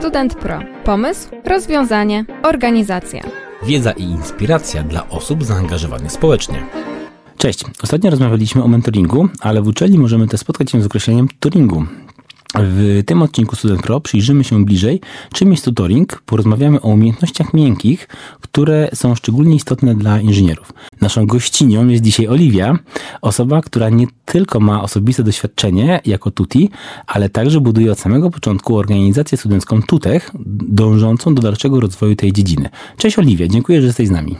[0.00, 0.58] Student Pro.
[0.84, 3.20] Pomysł, rozwiązanie, organizacja.
[3.62, 6.62] Wiedza i inspiracja dla osób zaangażowanych społecznie.
[7.38, 7.64] Cześć.
[7.82, 11.84] Ostatnio rozmawialiśmy o mentoringu, ale w uczelni możemy też spotkać się z określeniem tutoringu.
[12.62, 15.00] W tym odcinku Student Pro przyjrzymy się bliżej,
[15.32, 18.08] czym jest tutoring, porozmawiamy o umiejętnościach miękkich,
[18.40, 20.72] które są szczególnie istotne dla inżynierów.
[21.00, 22.78] Naszą gościnią jest dzisiaj Oliwia,
[23.22, 26.70] osoba, która nie tylko ma osobiste doświadczenie jako tuti,
[27.06, 30.30] ale także buduje od samego początku organizację studencką Tutech,
[30.68, 32.68] dążącą do dalszego rozwoju tej dziedziny.
[32.96, 34.36] Cześć Oliwia, dziękuję, że jesteś z nami.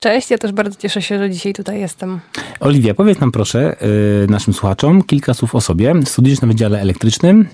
[0.00, 2.20] Cześć, ja też bardzo cieszę się, że dzisiaj tutaj jestem.
[2.60, 3.76] Oliwia, powiedz nam proszę,
[4.20, 5.94] yy, naszym słuchaczom, kilka słów o sobie.
[6.04, 7.48] Studiujesz na Wydziale Elektrycznym,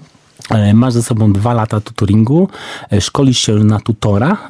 [0.50, 2.48] yy, Masz ze sobą dwa lata tutoringu,
[2.90, 4.48] yy, szkolisz się na tutora,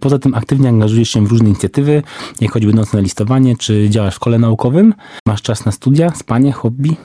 [0.00, 2.02] poza tym aktywnie angażujesz się w różne inicjatywy,
[2.40, 4.94] jak choćby nocne listowanie, czy działasz w szkole naukowym.
[5.26, 6.96] Masz czas na studia, spanie, hobby?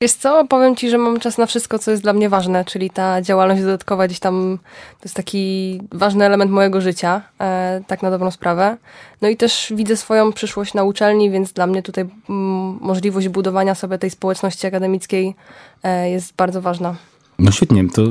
[0.00, 2.90] Wiesz co, powiem Ci, że mam czas na wszystko, co jest dla mnie ważne, czyli
[2.90, 4.58] ta działalność dodatkowa gdzieś tam,
[5.00, 8.76] to jest taki ważny element mojego życia, e, tak na dobrą sprawę.
[9.22, 12.34] No i też widzę swoją przyszłość na uczelni, więc dla mnie tutaj m,
[12.80, 15.34] możliwość budowania sobie tej społeczności akademickiej
[15.82, 16.96] e, jest bardzo ważna.
[17.38, 18.02] No świetnie, to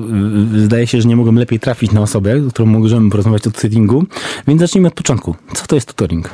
[0.56, 3.52] y, zdaje się, że nie mogłem lepiej trafić na osobę, z którą możemy porozmawiać o
[3.52, 4.04] tutoringu,
[4.48, 5.36] więc zacznijmy od początku.
[5.54, 6.30] Co to jest tutoring?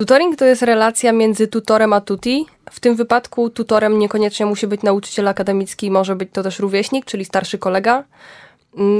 [0.00, 2.46] Tutoring to jest relacja między tutorem a tuti.
[2.70, 7.24] W tym wypadku tutorem niekoniecznie musi być nauczyciel akademicki, może być to też rówieśnik, czyli
[7.24, 8.04] starszy kolega.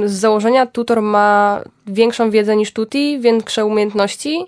[0.05, 4.45] Z założenia tutor ma większą wiedzę niż tuti, większe umiejętności,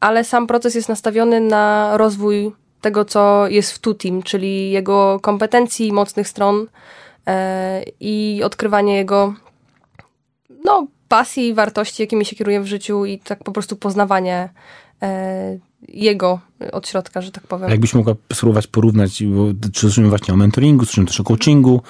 [0.00, 5.92] ale sam proces jest nastawiony na rozwój tego, co jest w tutim, czyli jego kompetencji,
[5.92, 6.66] mocnych stron
[7.26, 9.34] e, i odkrywanie jego
[10.64, 14.48] no, pasji, wartości, jakimi się kieruje w życiu i tak po prostu poznawanie
[15.02, 16.40] e, jego
[16.72, 17.70] od środka, że tak powiem.
[17.70, 21.82] Jakbyś mogła spróbować porównać, bo słyszymy właśnie o mentoringu, słyszymy też o coachingu,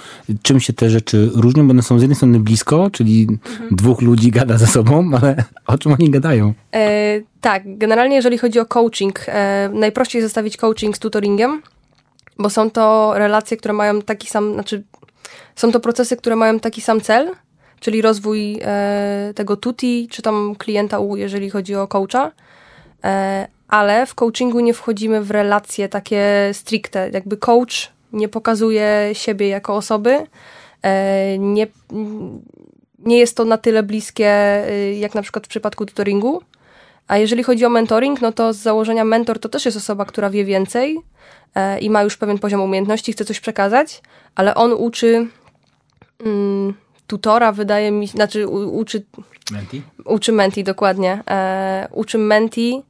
[0.43, 3.77] czym się te rzeczy różnią, bo one są z jednej strony blisko, czyli mhm.
[3.77, 6.55] dwóch ludzi gada ze sobą, ale o czym oni gadają?
[6.75, 11.63] E, tak, generalnie jeżeli chodzi o coaching, e, najprościej zestawić coaching z tutoringiem,
[12.39, 14.83] bo są to relacje, które mają taki sam, znaczy
[15.57, 17.31] są to procesy, które mają taki sam cel,
[17.81, 22.33] czyli rozwój e, tego tuti, czy tam klienta, jeżeli chodzi o coacha,
[23.05, 27.11] e, ale w coachingu nie wchodzimy w relacje takie stricte.
[27.13, 30.27] Jakby coach nie pokazuje siebie jako osoby,
[30.83, 31.67] e, nie,
[32.99, 36.43] nie jest to na tyle bliskie, e, jak na przykład w przypadku tutoringu.
[37.09, 40.31] A jeżeli chodzi o mentoring, no to z założenia mentor to też jest osoba, która
[40.31, 40.99] wie więcej
[41.55, 44.03] e, i ma już pewien poziom umiejętności, chce coś przekazać,
[44.35, 45.27] ale on uczy
[46.25, 46.75] mm,
[47.07, 49.05] tutora, wydaje mi się, znaczy u, uczy...
[49.53, 49.83] Menti?
[50.05, 51.23] Uczy menti, dokładnie.
[51.31, 52.83] E, uczy menti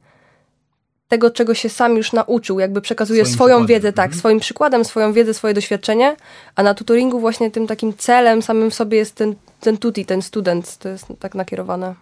[1.09, 3.67] tego, czego się sam już nauczył, jakby przekazuje swoim swoją przykładem.
[3.67, 4.19] wiedzę, tak, mhm.
[4.19, 6.15] swoim przykładem, swoją wiedzę, swoje doświadczenie,
[6.55, 10.21] a na tutoringu właśnie tym takim celem samym w sobie jest ten, ten tuti, ten
[10.21, 11.95] student, to jest tak nakierowane.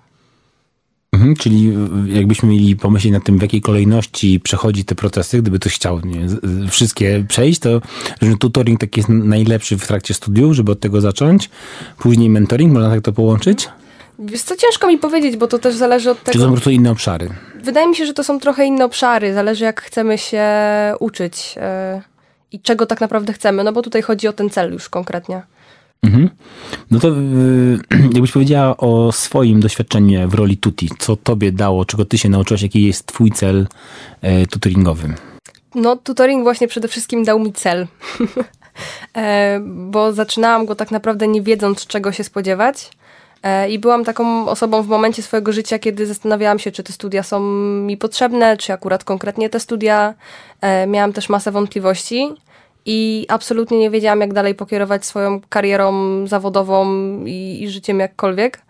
[1.13, 1.73] Mhm, czyli
[2.07, 6.25] jakbyśmy mieli pomyśleć nad tym, w jakiej kolejności przechodzi te procesy, gdyby ktoś chciał nie,
[6.69, 7.81] wszystkie przejść, to
[8.21, 11.49] że tutoring taki jest najlepszy w trakcie studiów, żeby od tego zacząć.
[11.97, 13.69] Później mentoring, można tak to połączyć?
[14.19, 16.31] Wiesz co, ciężko mi powiedzieć, bo to też zależy od tego...
[16.31, 17.29] Czy to są po prostu inne obszary?
[17.63, 19.33] Wydaje mi się, że to są trochę inne obszary.
[19.33, 20.43] Zależy jak chcemy się
[20.99, 22.01] uczyć yy,
[22.51, 25.41] i czego tak naprawdę chcemy, no bo tutaj chodzi o ten cel już konkretnie.
[26.03, 26.29] Mhm.
[26.91, 27.79] No to yy,
[28.13, 30.89] jakbyś powiedziała o swoim doświadczeniu w roli tuti.
[30.99, 33.67] Co tobie dało, czego ty się nauczyłaś, jaki jest twój cel
[34.21, 35.13] yy, tutoringowy?
[35.75, 37.87] No tutoring właśnie przede wszystkim dał mi cel.
[39.17, 42.91] e, bo zaczynałam go tak naprawdę nie wiedząc czego się spodziewać.
[43.43, 47.23] E, I byłam taką osobą w momencie swojego życia, kiedy zastanawiałam się, czy te studia
[47.23, 47.39] są
[47.81, 50.13] mi potrzebne, czy akurat konkretnie te studia.
[50.61, 52.33] E, miałam też masę wątpliwości
[52.85, 55.93] i absolutnie nie wiedziałam, jak dalej pokierować swoją karierą
[56.27, 56.85] zawodową
[57.25, 58.61] i, i życiem jakkolwiek.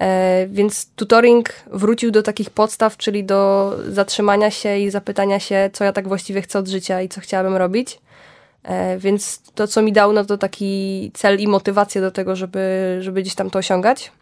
[0.00, 5.84] E, więc tutoring wrócił do takich podstaw, czyli do zatrzymania się i zapytania się, co
[5.84, 7.98] ja tak właściwie chcę od życia i co chciałabym robić.
[8.64, 12.98] E, więc to, co mi dał, no to taki cel i motywację do tego, żeby,
[13.00, 14.12] żeby gdzieś tam to osiągać.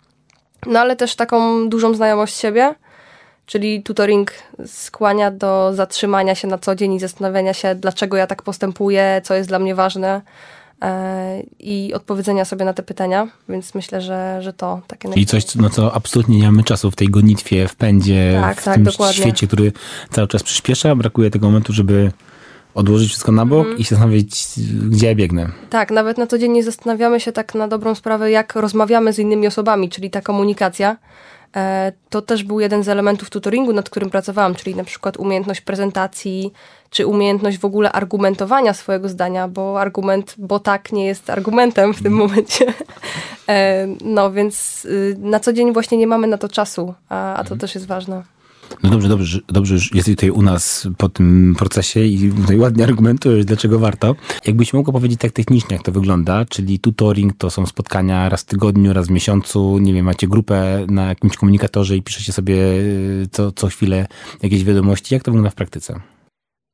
[0.66, 2.74] No ale też taką dużą znajomość siebie,
[3.46, 4.32] czyli tutoring
[4.66, 9.34] skłania do zatrzymania się na co dzień i zastanawiania się, dlaczego ja tak postępuję, co
[9.34, 10.22] jest dla mnie ważne
[10.82, 15.12] e, i odpowiedzenia sobie na te pytania, więc myślę, że, że to takie...
[15.12, 18.64] Czyli coś, no co absolutnie nie mamy czasu w tej gonitwie, w pędzie, tak, w
[18.64, 19.22] tak, tym dokładnie.
[19.22, 19.72] świecie, który
[20.10, 20.94] cały czas przyspiesza.
[20.94, 22.12] Brakuje tego momentu, żeby
[22.74, 23.78] odłożyć wszystko na bok mm.
[23.78, 24.44] i się zastanowić,
[24.90, 25.48] gdzie ja biegnę.
[25.70, 29.18] Tak, nawet na co dzień nie zastanawiamy się tak na dobrą sprawę, jak rozmawiamy z
[29.18, 30.96] innymi osobami, czyli ta komunikacja.
[31.56, 35.60] E, to też był jeden z elementów tutoringu, nad którym pracowałam, czyli na przykład umiejętność
[35.60, 36.52] prezentacji,
[36.90, 42.02] czy umiejętność w ogóle argumentowania swojego zdania, bo argument, bo tak nie jest argumentem w
[42.02, 42.74] tym momencie.
[43.48, 47.36] E, no więc y, na co dzień właśnie nie mamy na to czasu, a, a
[47.36, 47.60] to mhm.
[47.60, 48.22] też jest ważne.
[48.82, 52.84] No dobrze, dobrze, dobrze, że jesteś tutaj u nas po tym procesie i tutaj ładnie
[52.84, 54.16] argumentujesz, dlaczego warto.
[54.46, 58.44] Jakbyś mogła powiedzieć tak technicznie, jak to wygląda, czyli tutoring to są spotkania raz w
[58.44, 63.28] tygodniu, raz w miesiącu, nie wiem, macie grupę na jakimś komunikatorze i piszecie sobie y,
[63.32, 64.06] co, co chwilę
[64.42, 65.14] jakieś wiadomości.
[65.14, 66.00] Jak to wygląda w praktyce?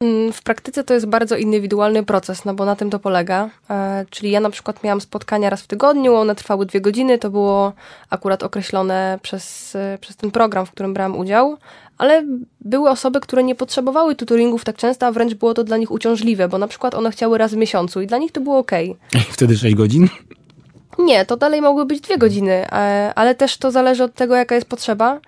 [0.00, 3.50] Mm, w praktyce to jest bardzo indywidualny proces, no bo na tym to polega.
[3.70, 7.31] E, czyli ja na przykład miałam spotkania raz w tygodniu, one trwały dwie godziny, to
[7.31, 7.72] było
[8.10, 11.56] akurat określone przez, e, przez ten program, w którym brałam udział,
[11.98, 12.25] ale
[12.60, 16.49] były osoby, które nie potrzebowały tutoringów tak często, a wręcz było to dla nich uciążliwe,
[16.49, 18.72] bo na przykład one chciały raz w miesiącu i dla nich to było ok.
[19.31, 20.08] Wtedy 6 godzin?
[20.99, 24.54] Nie, to dalej mogły być dwie godziny, e, ale też to zależy od tego, jaka
[24.54, 25.20] jest potrzeba.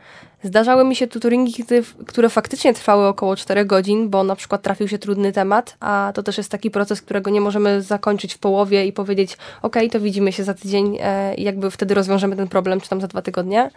[0.42, 1.64] Zdarzały mi się tutoringi,
[2.06, 6.22] które faktycznie trwały około 4 godzin, bo na przykład trafił się trudny temat, a to
[6.22, 10.32] też jest taki proces, którego nie możemy zakończyć w połowie i powiedzieć, ok, to widzimy
[10.32, 13.70] się za tydzień e, i jakby wtedy rozwiążemy ten problem, czy tam za dwa tygodnie.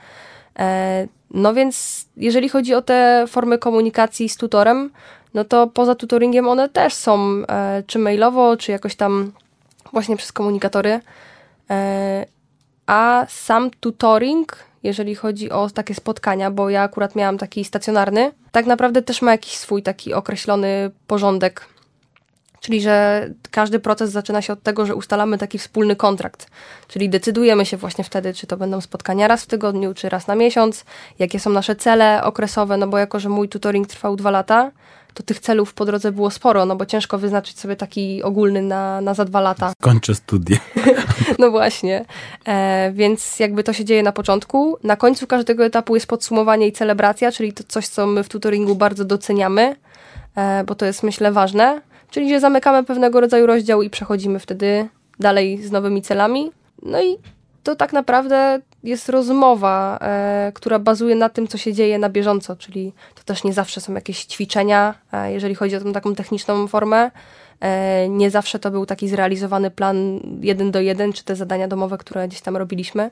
[0.60, 4.90] E, no więc jeżeli chodzi o te formy komunikacji z tutorem,
[5.34, 9.32] no to poza tutoringiem one też są, e, czy mailowo, czy jakoś tam
[9.94, 11.00] właśnie przez komunikatory.
[12.86, 18.66] A sam tutoring jeżeli chodzi o takie spotkania, bo ja akurat miałam taki stacjonarny, tak
[18.66, 21.66] naprawdę też ma jakiś swój taki określony porządek.
[22.60, 26.48] Czyli, że każdy proces zaczyna się od tego, że ustalamy taki wspólny kontrakt.
[26.88, 30.36] Czyli decydujemy się właśnie wtedy, czy to będą spotkania raz w tygodniu, czy raz na
[30.36, 30.86] miesiąc,
[31.20, 34.72] jakie są nasze cele okresowe, no bo jako, że mój tutoring trwał dwa lata,
[35.14, 39.02] to tych celów po drodze było sporo, no bo ciężko wyznaczyć sobie taki ogólny na,
[39.02, 39.74] na za dwa lata.
[39.82, 40.58] Kończę studia.
[41.40, 42.06] no właśnie.
[42.48, 44.78] E, więc jakby to się dzieje na początku.
[44.84, 48.76] Na końcu każdego etapu jest podsumowanie i celebracja, czyli to coś, co my w tutoringu
[48.76, 49.76] bardzo doceniamy,
[50.36, 51.82] e, bo to jest myślę ważne.
[52.10, 56.52] Czyli, że zamykamy pewnego rodzaju rozdział i przechodzimy wtedy dalej z nowymi celami.
[56.84, 57.18] No i
[57.64, 62.56] to tak naprawdę jest rozmowa, e, która bazuje na tym, co się dzieje na bieżąco,
[62.56, 66.68] czyli to też nie zawsze są jakieś ćwiczenia, e, jeżeli chodzi o tą taką techniczną
[66.68, 67.12] formę.
[67.60, 71.98] E, nie zawsze to był taki zrealizowany plan jeden do jeden, czy te zadania domowe,
[71.98, 73.12] które gdzieś tam robiliśmy.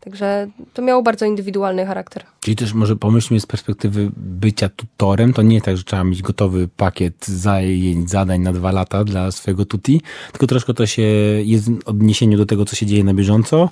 [0.00, 2.24] Także to miało bardzo indywidualny charakter.
[2.40, 6.68] Czyli też może pomyślmy z perspektywy bycia tutorem, to nie tak, że trzeba mieć gotowy
[6.76, 10.00] pakiet zajęć, zadań na dwa lata dla swojego tuti,
[10.32, 11.02] tylko troszkę to się
[11.44, 13.70] jest w odniesieniu do tego, co się dzieje na bieżąco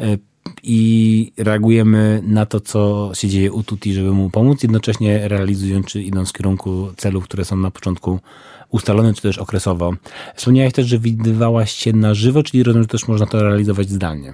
[0.00, 0.18] e,
[0.62, 6.02] i reagujemy na to, co się dzieje u tuti, żeby mu pomóc, jednocześnie realizując czy
[6.02, 8.18] idąc w kierunku celów, które są na początku
[8.70, 9.92] ustalone, czy też okresowo.
[10.34, 14.32] Wspomniałaś też, że widywałaś się na żywo, czyli rozumiem, że też można to realizować zdalnie.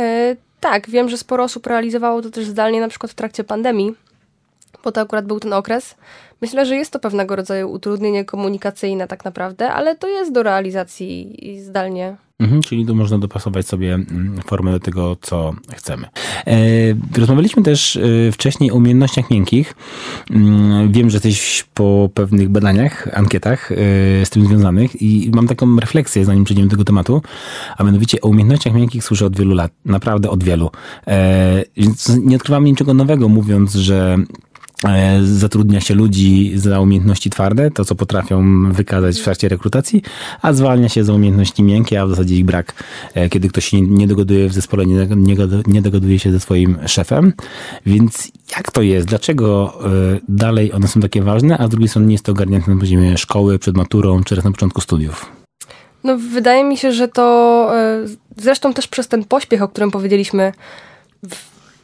[0.00, 3.94] E, tak, wiem, że sporo osób realizowało to też zdalnie, na przykład w trakcie pandemii,
[4.84, 5.94] bo to akurat był ten okres.
[6.40, 11.38] Myślę, że jest to pewnego rodzaju utrudnienie komunikacyjne tak naprawdę, ale to jest do realizacji
[11.62, 12.16] zdalnie.
[12.40, 16.06] Mhm, czyli tu można dopasować sobie mm, formę do tego, co chcemy.
[16.46, 16.56] E,
[17.18, 19.74] rozmawialiśmy też e, wcześniej o umiejętnościach miękkich.
[20.30, 23.76] Mm, wiem, że jesteś po pewnych badaniach, ankietach e,
[24.26, 27.22] z tym związanych i mam taką refleksję, zanim przejdziemy do tego tematu,
[27.76, 30.70] a mianowicie o umiejętnościach miękkich słyszę od wielu lat, naprawdę od wielu.
[32.22, 34.18] Nie odkrywam niczego nowego, mówiąc, że
[35.22, 40.02] zatrudnia się ludzi za umiejętności twarde, to co potrafią wykazać w trakcie rekrutacji,
[40.42, 42.84] a zwalnia się za umiejętności miękkie, a w zasadzie ich brak,
[43.14, 44.84] e, kiedy ktoś się nie dogoduje w zespole,
[45.66, 47.32] nie dogoduje się ze swoim szefem.
[47.86, 49.06] Więc jak to jest?
[49.06, 52.70] Dlaczego e, dalej one są takie ważne, a z drugiej strony nie jest to ogarnięte
[52.70, 55.32] na poziomie szkoły, przed maturą, czy raz na początku studiów?
[56.04, 57.70] No wydaje mi się, że to
[58.36, 60.52] zresztą też przez ten pośpiech, o którym powiedzieliśmy,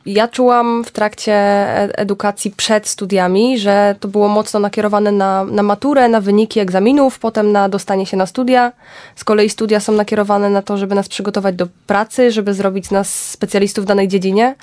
[0.06, 5.62] ja czułam w trakcie e, edukacji przed studiami, że to było mocno nakierowane na, na
[5.62, 8.72] maturę, na wyniki egzaminów, potem na dostanie się na studia.
[9.16, 12.90] Z kolei studia są nakierowane na to, żeby nas przygotować do pracy, żeby zrobić z
[12.90, 14.54] nas specjalistów w danej dziedzinie.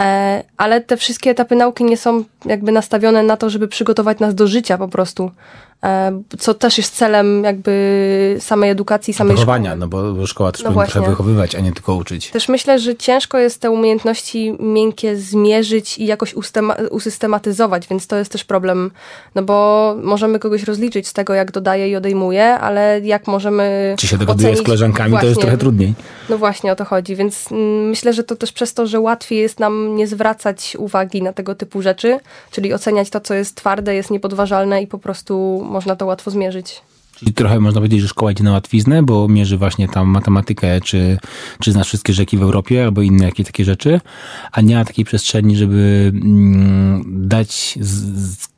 [0.00, 4.34] E, ale te wszystkie etapy nauki nie są jakby nastawione na to, żeby przygotować nas
[4.34, 5.30] do życia po prostu.
[5.84, 9.80] E, co też jest celem jakby samej edukacji, samej Wychowania, szkoły.
[9.80, 12.30] no bo szkoła też no powinna wychowywać, a nie tylko uczyć.
[12.30, 16.34] Też myślę, że ciężko jest te umiejętności miękkie zmierzyć i jakoś
[16.90, 18.90] usystematyzować, więc to jest też problem,
[19.34, 24.06] no bo możemy kogoś rozliczyć z tego, jak dodaje i odejmuje, ale jak możemy Czy
[24.06, 24.62] się dogaduje ocenić...
[24.62, 25.94] z koleżankami, właśnie, to jest trochę trudniej.
[26.28, 29.38] No właśnie, o to chodzi, więc mm, myślę, że to też przez to, że łatwiej
[29.38, 32.18] jest nam nie zwracać uwagi na tego typu rzeczy,
[32.50, 36.82] czyli oceniać to, co jest twarde, jest niepodważalne i po prostu można to łatwo zmierzyć.
[37.16, 41.18] Czyli trochę można powiedzieć, że szkoła idzie na łatwiznę, bo mierzy właśnie tam matematykę, czy,
[41.60, 44.00] czy znasz wszystkie rzeki w Europie, albo inne jakieś takie rzeczy,
[44.52, 47.90] a nie ma takiej przestrzeni, żeby mm, dać z,
[48.20, 48.48] z,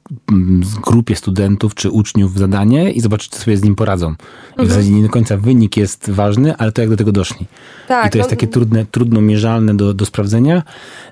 [0.82, 4.08] grupie studentów czy uczniów zadanie i zobaczyć, co sobie z nim poradzą.
[4.08, 4.12] I
[4.50, 4.68] mhm.
[4.68, 7.46] w zasadzie nie do końca wynik jest ważny, ale to jak do tego doszli.
[7.88, 8.36] Tak, I to jest no...
[8.36, 10.62] takie trudne, trudno mierzalne do, do sprawdzenia.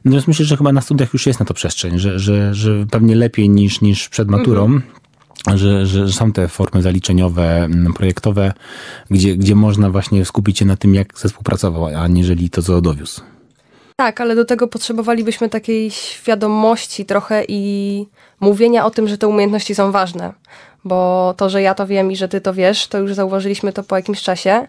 [0.04, 3.14] Natomiast myślę, że chyba na studiach już jest na to przestrzeń, że, że, że pewnie
[3.14, 4.64] lepiej niż, niż przed maturą.
[4.64, 4.82] Mhm
[5.54, 8.52] że, że, są te formy zaliczeniowe, mm, projektowe,
[9.10, 13.20] gdzie, gdzie można właśnie skupić się na tym, jak zespół pracował, aniżeli to, co dowiózł.
[13.96, 18.06] Tak, ale do tego potrzebowalibyśmy takiej świadomości trochę i
[18.40, 20.32] mówienia o tym, że te umiejętności są ważne.
[20.84, 23.82] Bo to, że ja to wiem i że ty to wiesz, to już zauważyliśmy to
[23.82, 24.66] po jakimś czasie.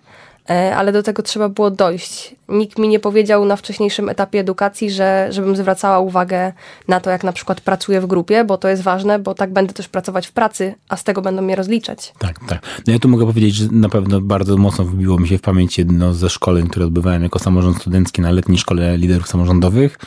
[0.50, 2.36] E, ale do tego trzeba było dojść.
[2.50, 6.54] Nikt mi nie powiedział na wcześniejszym etapie edukacji, że żebym zwracała uwagę
[6.88, 9.74] na to, jak na przykład pracuję w grupie, bo to jest ważne, bo tak będę
[9.74, 12.14] też pracować w pracy, a z tego będą mnie rozliczać.
[12.20, 12.62] Tak, tak.
[12.88, 15.78] No ja tu mogę powiedzieć, że na pewno bardzo mocno wbiło mi się w pamięć
[15.78, 19.98] jedno ze szkoleń, które odbywałem jako samorząd studencki na letniej szkole liderów samorządowych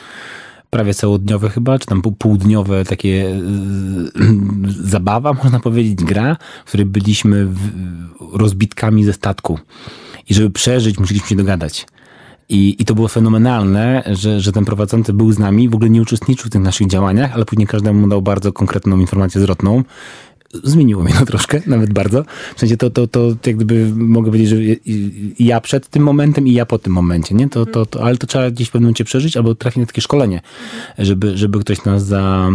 [0.69, 3.41] prawie całodniowe chyba, czy tam półdniowe takie
[4.83, 7.47] zabawa, można powiedzieć, gra, w której byliśmy
[8.33, 9.59] rozbitkami ze statku.
[10.29, 11.87] I żeby przeżyć, musieliśmy się dogadać.
[12.49, 16.01] I, I to było fenomenalne, że, że ten prowadzący był z nami, w ogóle nie
[16.01, 19.83] uczestniczył w tych naszych działaniach, ale później każdemu dał bardzo konkretną informację zwrotną.
[20.63, 22.23] Zmieniło mnie to troszkę, nawet bardzo.
[22.55, 24.57] W sensie to, to, to jak gdyby mogę powiedzieć, że
[25.39, 27.49] ja przed tym momentem i ja po tym momencie, nie?
[27.49, 30.01] To, to, to, ale to trzeba gdzieś w pewnym momencie przeżyć albo trafić na takie
[30.01, 30.41] szkolenie,
[30.97, 32.49] żeby, żeby ktoś nas za,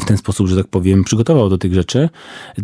[0.00, 2.08] w ten sposób, że tak powiem, przygotował do tych rzeczy.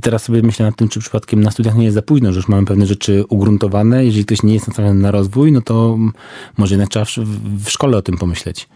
[0.03, 2.49] Teraz sobie myślę nad tym, czy przypadkiem na studiach nie jest za późno, że już
[2.49, 4.05] mamy pewne rzeczy ugruntowane.
[4.05, 5.99] Jeżeli ktoś nie jest nastawiony na rozwój, no to
[6.57, 7.07] może jednak trzeba
[7.65, 8.69] w, szkole o tym pomyśleć.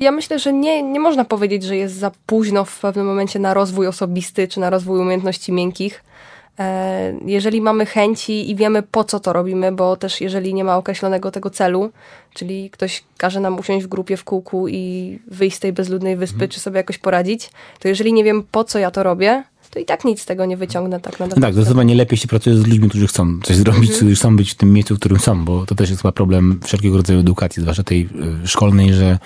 [0.00, 3.54] Ja myślę, że nie, nie można powiedzieć, że jest za późno w pewnym momencie na
[3.54, 6.04] rozwój osobisty czy na rozwój umiejętności miękkich.
[6.58, 10.76] E, jeżeli mamy chęci i wiemy po co to robimy, bo też jeżeli nie ma
[10.76, 11.90] określonego tego celu,
[12.34, 16.34] czyli ktoś każe nam usiąść w grupie w kółku i wyjść z tej bezludnej wyspy,
[16.34, 16.50] mhm.
[16.50, 19.44] czy sobie jakoś poradzić, to jeżeli nie wiem po co ja to robię,
[19.76, 21.40] to i tak nic z tego nie wyciągnę tak naprawdę.
[21.40, 23.96] Tak, zdecydowanie lepiej się pracuje z ludźmi, którzy chcą coś zrobić, mhm.
[23.96, 26.60] którzy chcą być w tym miejscu, w którym są, bo to też jest chyba problem
[26.64, 28.08] wszelkiego rodzaju edukacji, zwłaszcza tej
[28.44, 29.18] y, szkolnej, że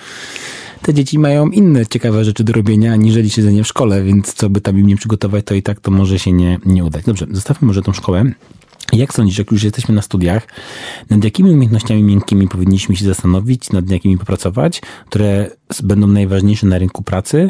[0.81, 4.61] te dzieci mają inne ciekawe rzeczy do robienia, aniżeli siedzenie w szkole, więc co by
[4.61, 7.05] tam im nie przygotować, to i tak to może się nie, nie udać.
[7.05, 8.31] Dobrze, zostawmy może tą szkołę.
[8.93, 10.47] Jak sądzisz, jak już jesteśmy na studiach,
[11.09, 15.49] nad jakimi umiejętnościami miękkimi powinniśmy się zastanowić, nad jakimi popracować, które
[15.83, 17.49] będą najważniejsze na rynku pracy?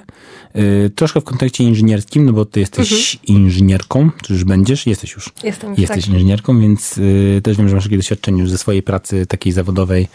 [0.55, 3.37] Yy, troszkę w kontekście inżynierskim, no bo ty jesteś mhm.
[3.37, 4.87] inżynierką, czy już będziesz?
[4.87, 5.29] Jesteś już.
[5.43, 6.13] Jestem Jesteś tak.
[6.13, 10.07] inżynierką, więc yy, też wiem, że masz jakieś doświadczenie już ze swojej pracy takiej zawodowej.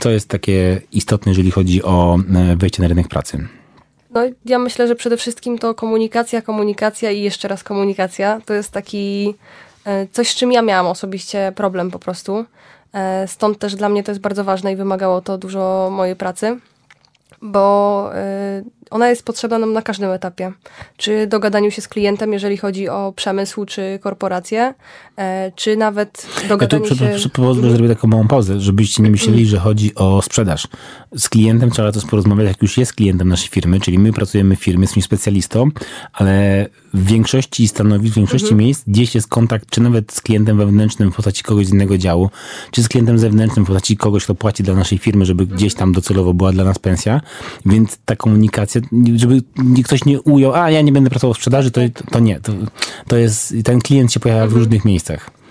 [0.00, 3.48] Co jest takie istotne, jeżeli chodzi o yy, wejście na rynek pracy?
[4.10, 8.40] No, ja myślę, że przede wszystkim to komunikacja, komunikacja i jeszcze raz komunikacja.
[8.46, 9.34] To jest taki E,
[10.12, 12.44] coś, z czym ja miałam osobiście problem po prostu.
[12.94, 16.58] E, stąd też dla mnie to jest bardzo ważne i wymagało to dużo mojej pracy,
[17.42, 20.52] bo e, ona jest potrzebna nam na każdym etapie.
[20.96, 24.74] Czy dogadaniu się z klientem, jeżeli chodzi o przemysł czy korporację,
[25.16, 27.28] e, czy nawet dogadaniu ja tu, się...
[27.28, 30.68] Pozwolę zrobię taką małą pauzę, żebyście nie myśleli, że chodzi o sprzedaż.
[31.16, 34.60] Z klientem trzeba to porozmawiać, jak już jest klientem naszej firmy, czyli my pracujemy w
[34.60, 35.68] firmie, jesteśmy specjalistą,
[36.12, 38.58] ale w większości stanowisk, w większości mhm.
[38.58, 42.30] miejsc gdzieś jest kontakt, czy nawet z klientem wewnętrznym w postaci kogoś z innego działu,
[42.70, 45.92] czy z klientem zewnętrznym w postaci kogoś, kto płaci dla naszej firmy, żeby gdzieś tam
[45.92, 47.20] docelowo była dla nas pensja,
[47.66, 48.80] więc ta komunikacja
[49.16, 49.42] żeby
[49.84, 51.80] ktoś nie ujął, a ja nie będę pracował w sprzedaży, to,
[52.10, 52.40] to nie.
[52.40, 52.52] To,
[53.08, 54.62] to jest, ten klient się pojawia w mhm.
[54.62, 55.43] różnych miejscach.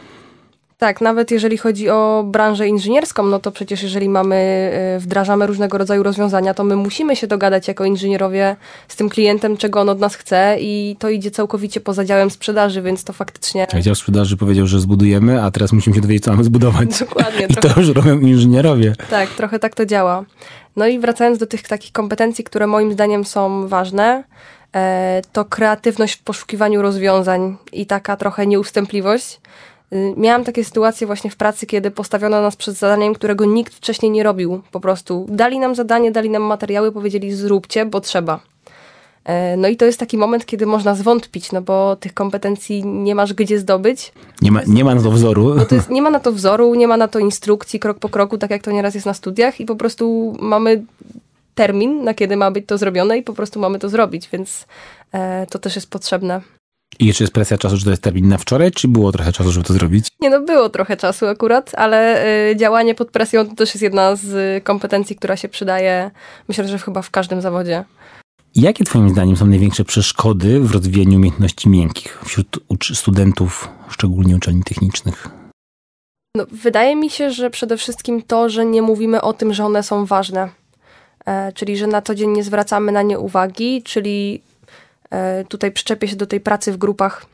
[0.84, 5.78] Tak, nawet jeżeli chodzi o branżę inżynierską, no to przecież jeżeli mamy, e, wdrażamy różnego
[5.78, 8.56] rodzaju rozwiązania, to my musimy się dogadać jako inżynierowie
[8.88, 12.82] z tym klientem, czego on od nas chce i to idzie całkowicie poza działem sprzedaży,
[12.82, 13.68] więc to faktycznie...
[13.68, 17.00] Tak, dział sprzedaży powiedział, że zbudujemy, a teraz musimy się dowiedzieć, co mamy zbudować.
[17.00, 17.46] Dokładnie.
[17.50, 17.70] I trochę...
[17.70, 18.96] to już robią inżynierowie.
[19.10, 20.24] Tak, trochę tak to działa.
[20.76, 24.24] No i wracając do tych takich kompetencji, które moim zdaniem są ważne,
[24.76, 29.40] e, to kreatywność w poszukiwaniu rozwiązań i taka trochę nieustępliwość.
[29.94, 34.12] Y, miałam takie sytuacje właśnie w pracy, kiedy postawiono nas przed zadaniem, którego nikt wcześniej
[34.12, 34.62] nie robił.
[34.72, 38.40] Po prostu dali nam zadanie, dali nam materiały, powiedzieli zróbcie, bo trzeba.
[39.26, 43.16] E, no i to jest taki moment, kiedy można zwątpić, no bo tych kompetencji nie
[43.16, 44.14] masz gdzie zdobyć.
[44.42, 45.56] Nie ma, nie ma na to wzoru.
[45.56, 48.10] No to jest, nie ma na to wzoru, nie ma na to instrukcji krok po
[48.10, 50.84] kroku, tak jak to nieraz jest na studiach i po prostu mamy
[51.56, 54.66] termin, na kiedy ma być to zrobione i po prostu mamy to zrobić, więc
[55.12, 56.42] e, to też jest potrzebne.
[57.00, 59.52] I jeszcze jest presja czasu, że to jest termin na wczoraj, czy było trochę czasu,
[59.52, 60.08] żeby to zrobić?
[60.20, 64.16] Nie no, było trochę czasu akurat, ale y, działanie pod presją to też jest jedna
[64.16, 66.12] z kompetencji, która się przydaje,
[66.48, 67.84] myślę, że chyba w każdym zawodzie.
[68.56, 72.60] Jakie Twoim zdaniem są największe przeszkody w rozwijaniu umiejętności miękkich wśród
[72.94, 75.30] studentów szczególnie uczelni technicznych?
[76.38, 79.84] No, wydaje mi się, że przede wszystkim to, że nie mówimy o tym, że one
[79.84, 80.50] są ważne.
[81.26, 84.42] E, czyli, że na co dzień nie zwracamy na nie uwagi, czyli
[85.48, 87.26] tutaj przyczepię się do tej pracy w grupach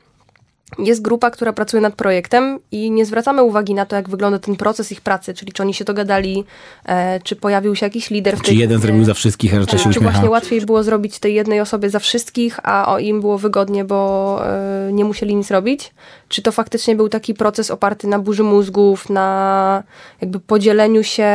[0.77, 4.55] jest grupa, która pracuje nad projektem i nie zwracamy uwagi na to, jak wygląda ten
[4.55, 6.43] proces ich pracy, czyli czy oni się dogadali,
[6.85, 9.77] e, czy pojawił się jakiś lider w Czy jeden grupie, zrobił za wszystkich, a reszta
[9.77, 13.37] się Czy właśnie łatwiej było zrobić tej jednej osobie za wszystkich, a o im było
[13.37, 15.93] wygodnie, bo e, nie musieli nic robić?
[16.27, 19.83] Czy to faktycznie był taki proces oparty na burzy mózgów, na
[20.21, 21.29] jakby podzieleniu się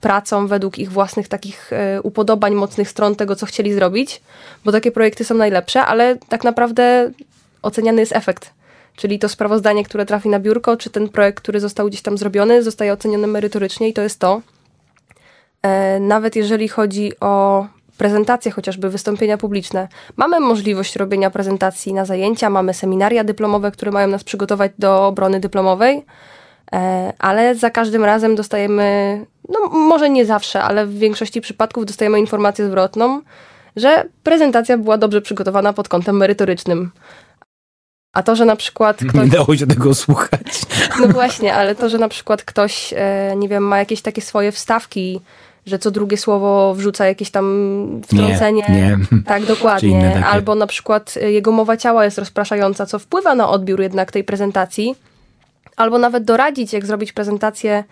[0.00, 4.22] pracą według ich własnych takich e, upodobań, mocnych stron tego, co chcieli zrobić?
[4.64, 7.10] Bo takie projekty są najlepsze, ale tak naprawdę
[7.62, 8.50] oceniany jest efekt
[8.96, 12.62] Czyli to sprawozdanie, które trafi na biurko, czy ten projekt, który został gdzieś tam zrobiony,
[12.62, 14.40] zostaje oceniony merytorycznie i to jest to.
[15.62, 17.66] E, nawet jeżeli chodzi o
[17.98, 24.08] prezentacje, chociażby wystąpienia publiczne, mamy możliwość robienia prezentacji na zajęcia, mamy seminaria dyplomowe, które mają
[24.08, 26.04] nas przygotować do obrony dyplomowej,
[26.72, 32.20] e, ale za każdym razem dostajemy, no może nie zawsze, ale w większości przypadków dostajemy
[32.20, 33.20] informację zwrotną,
[33.76, 36.90] że prezentacja była dobrze przygotowana pod kątem merytorycznym.
[38.12, 39.14] A to, że na przykład ktoś...
[39.14, 40.62] Nie dało się tego słuchać.
[41.00, 44.52] No właśnie, ale to, że na przykład ktoś, e, nie wiem, ma jakieś takie swoje
[44.52, 45.20] wstawki,
[45.66, 48.64] że co drugie słowo wrzuca jakieś tam wtrącenie.
[48.68, 49.22] Nie, nie.
[49.26, 50.26] Tak, dokładnie.
[50.26, 54.24] Albo na przykład e, jego mowa ciała jest rozpraszająca, co wpływa na odbiór jednak tej
[54.24, 54.94] prezentacji.
[55.76, 57.84] Albo nawet doradzić, jak zrobić prezentację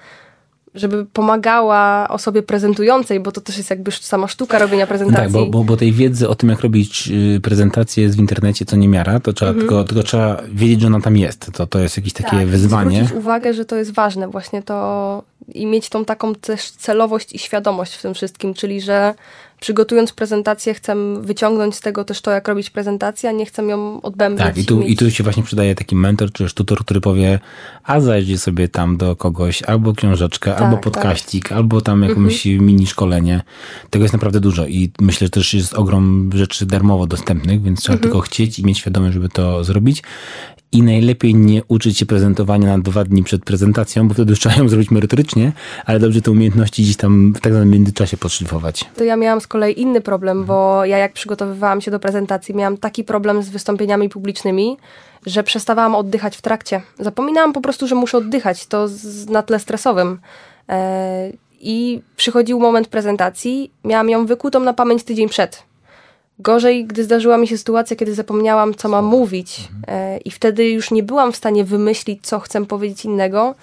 [0.75, 5.23] żeby pomagała osobie prezentującej, bo to też jest jakby sama sztuka robienia prezentacji.
[5.23, 8.65] Tak, bo, bo, bo tej wiedzy o tym, jak robić y, prezentację jest w internecie,
[8.65, 9.69] co nie miara, to trzeba, mhm.
[9.69, 11.53] tylko, tylko trzeba wiedzieć, że ona tam jest.
[11.53, 12.97] To, to jest jakieś takie tak, wyzwanie.
[12.97, 15.23] zwrócić uwagę, że to jest ważne właśnie to
[15.55, 19.15] i mieć tą taką też celowość i świadomość w tym wszystkim, czyli że
[19.61, 24.03] przygotując prezentację chcę wyciągnąć z tego też to, jak robić prezentację, a nie chcę ją
[24.03, 24.47] odbębnić.
[24.47, 27.39] Tak, i tu, i tu się właśnie przydaje taki mentor, czy też tutor, który powie,
[27.85, 30.85] a zajdzie sobie tam do kogoś albo książeczkę, tak, albo tak.
[30.85, 31.59] podkaścik, tak.
[31.59, 32.67] albo tam jakąś mhm.
[32.67, 33.43] mini szkolenie.
[33.91, 37.95] Tego jest naprawdę dużo i myślę, że też jest ogrom rzeczy darmowo dostępnych, więc trzeba
[37.95, 38.03] mhm.
[38.03, 40.03] tylko chcieć i mieć świadomość, żeby to zrobić
[40.73, 44.69] i najlepiej nie uczyć się prezentowania na dwa dni przed prezentacją, bo wtedy trzeba ją
[44.69, 45.53] zrobić merytorycznie,
[45.87, 48.85] ale dobrze te umiejętności gdzieś tam w tak zwanym międzyczasie podszlifować.
[48.97, 52.77] To ja miałam z kolei inny problem, bo ja jak przygotowywałam się do prezentacji, miałam
[52.77, 54.77] taki problem z wystąpieniami publicznymi,
[55.27, 56.83] że przestawałam oddychać w trakcie.
[56.99, 60.19] Zapominałam po prostu, że muszę oddychać, to z, na tle stresowym.
[60.69, 65.70] E, I przychodził moment prezentacji, miałam ją wykutą na pamięć tydzień przed
[66.41, 70.91] Gorzej, gdy zdarzyła mi się sytuacja, kiedy zapomniałam, co mam mówić, e, i wtedy już
[70.91, 73.55] nie byłam w stanie wymyślić, co chcę powiedzieć innego,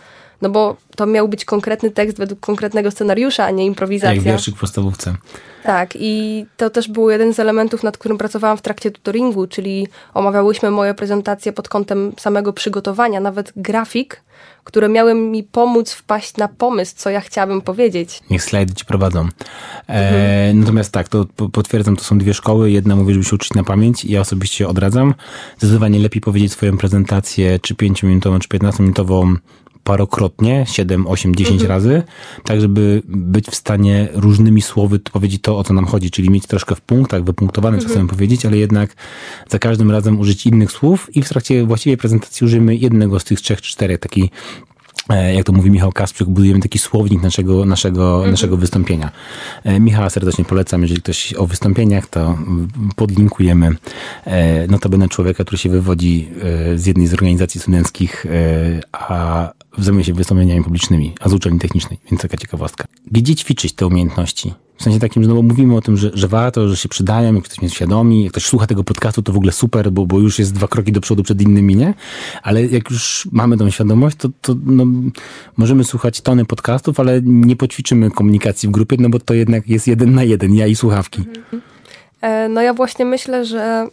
[0.42, 4.16] no bo to miał być konkretny tekst według konkretnego scenariusza, a nie improwizacja.
[4.16, 5.16] Jak wierszyk w podstawówce.
[5.68, 9.88] Tak, i to też był jeden z elementów, nad którym pracowałam w trakcie tutoringu, czyli
[10.14, 14.22] omawiałyśmy moje prezentacje pod kątem samego przygotowania, nawet grafik,
[14.64, 18.22] które miały mi pomóc wpaść na pomysł, co ja chciałabym powiedzieć.
[18.30, 19.20] Niech slajdy ci prowadzą.
[19.20, 19.30] E,
[19.90, 20.60] mhm.
[20.60, 22.72] Natomiast tak, to potwierdzam, to są dwie szkoły.
[22.72, 25.14] Jedna mówi, żeby się uczyć na pamięć i ja osobiście odradzam.
[25.58, 29.36] Zdecydowanie lepiej powiedzieć swoją prezentację, czy 5-minutową, czy 15-minutową
[29.88, 31.70] parokrotnie, 7, 8, 10 mhm.
[31.70, 32.04] razy,
[32.44, 36.48] tak żeby być w stanie różnymi słowy powiedzieć to, o co nam chodzi, czyli mieć
[36.48, 37.94] troszkę w punktach, wypunktowane, mhm.
[37.94, 38.96] chcemy powiedzieć, ale jednak
[39.50, 43.42] za każdym razem użyć innych słów i w trakcie właściwej prezentacji użyjemy jednego z tych
[43.42, 44.30] trzech czterech, taki
[45.10, 48.32] e, jak to mówi Michał Kasprzyk, budujemy taki słownik naszego, naszego, mhm.
[48.32, 49.12] naszego wystąpienia.
[49.64, 52.38] E, Michała serdecznie polecam, jeżeli ktoś o wystąpieniach, to
[52.96, 53.76] podlinkujemy
[54.26, 56.30] e, notabene człowieka, który się wywodzi
[56.76, 58.26] z jednej z organizacji studenckich,
[58.92, 62.86] a zajmuje się wystąpieniami publicznymi, a z uczelni technicznej, więc taka ciekawostka.
[63.12, 64.54] Gdzie ćwiczyć te umiejętności?
[64.78, 67.36] W sensie takim, że no bo mówimy o tym, że, że warto, że się przydają,
[67.36, 70.20] jak ktoś jest świadomi, jak ktoś słucha tego podcastu, to w ogóle super, bo, bo
[70.20, 71.94] już jest dwa kroki do przodu przed innymi, nie?
[72.44, 74.86] Ale jak już mamy tą świadomość, to, to no,
[75.58, 79.88] możemy słuchać tony podcastów, ale nie poćwiczymy komunikacji w grupie, no bo to jednak jest
[79.88, 81.24] jeden na jeden, ja i słuchawki.
[82.22, 83.88] E, no ja właśnie myślę, że,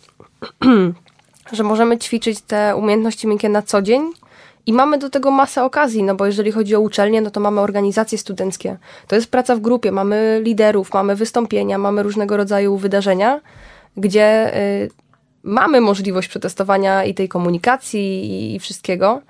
[1.57, 4.03] że możemy ćwiczyć te umiejętności miękkie na co dzień,
[4.67, 7.61] i mamy do tego masę okazji, no bo jeżeli chodzi o uczelnię, no to mamy
[7.61, 8.77] organizacje studenckie.
[9.09, 13.41] To jest praca w grupie, mamy liderów, mamy wystąpienia, mamy różnego rodzaju wydarzenia,
[13.97, 14.91] gdzie y,
[15.43, 19.23] mamy możliwość przetestowania i tej komunikacji i, i wszystkiego.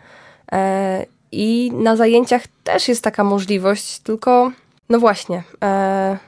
[0.53, 4.53] E, I na zajęciach też jest taka możliwość, tylko
[4.89, 5.43] no właśnie.
[5.63, 6.19] E,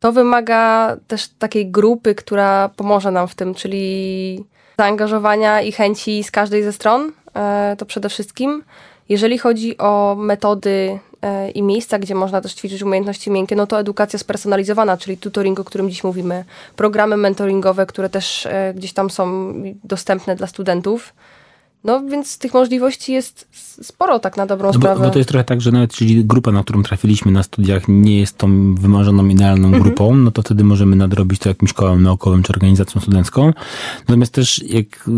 [0.00, 4.44] to wymaga też takiej grupy, która pomoże nam w tym, czyli
[4.78, 7.12] zaangażowania i chęci z każdej ze stron,
[7.78, 8.62] to przede wszystkim.
[9.08, 13.80] Jeżeli chodzi o metody e, i miejsca, gdzie można też ćwiczyć umiejętności miękkie, no to
[13.80, 16.44] edukacja spersonalizowana, czyli tutoring, o którym dziś mówimy,
[16.76, 21.14] programy mentoringowe, które też e, gdzieś tam są dostępne dla studentów.
[21.84, 23.48] No więc tych możliwości jest
[23.82, 25.04] sporo tak na dobrą no sprawę.
[25.04, 28.20] Bo, to jest trochę tak, że nawet jeżeli grupa, na którą trafiliśmy na studiach nie
[28.20, 29.82] jest tą wymarzoną, idealną mhm.
[29.82, 33.52] grupą, no to wtedy możemy nadrobić to jakimś kołem naukowym czy organizacją studencką.
[34.08, 35.08] Natomiast też jak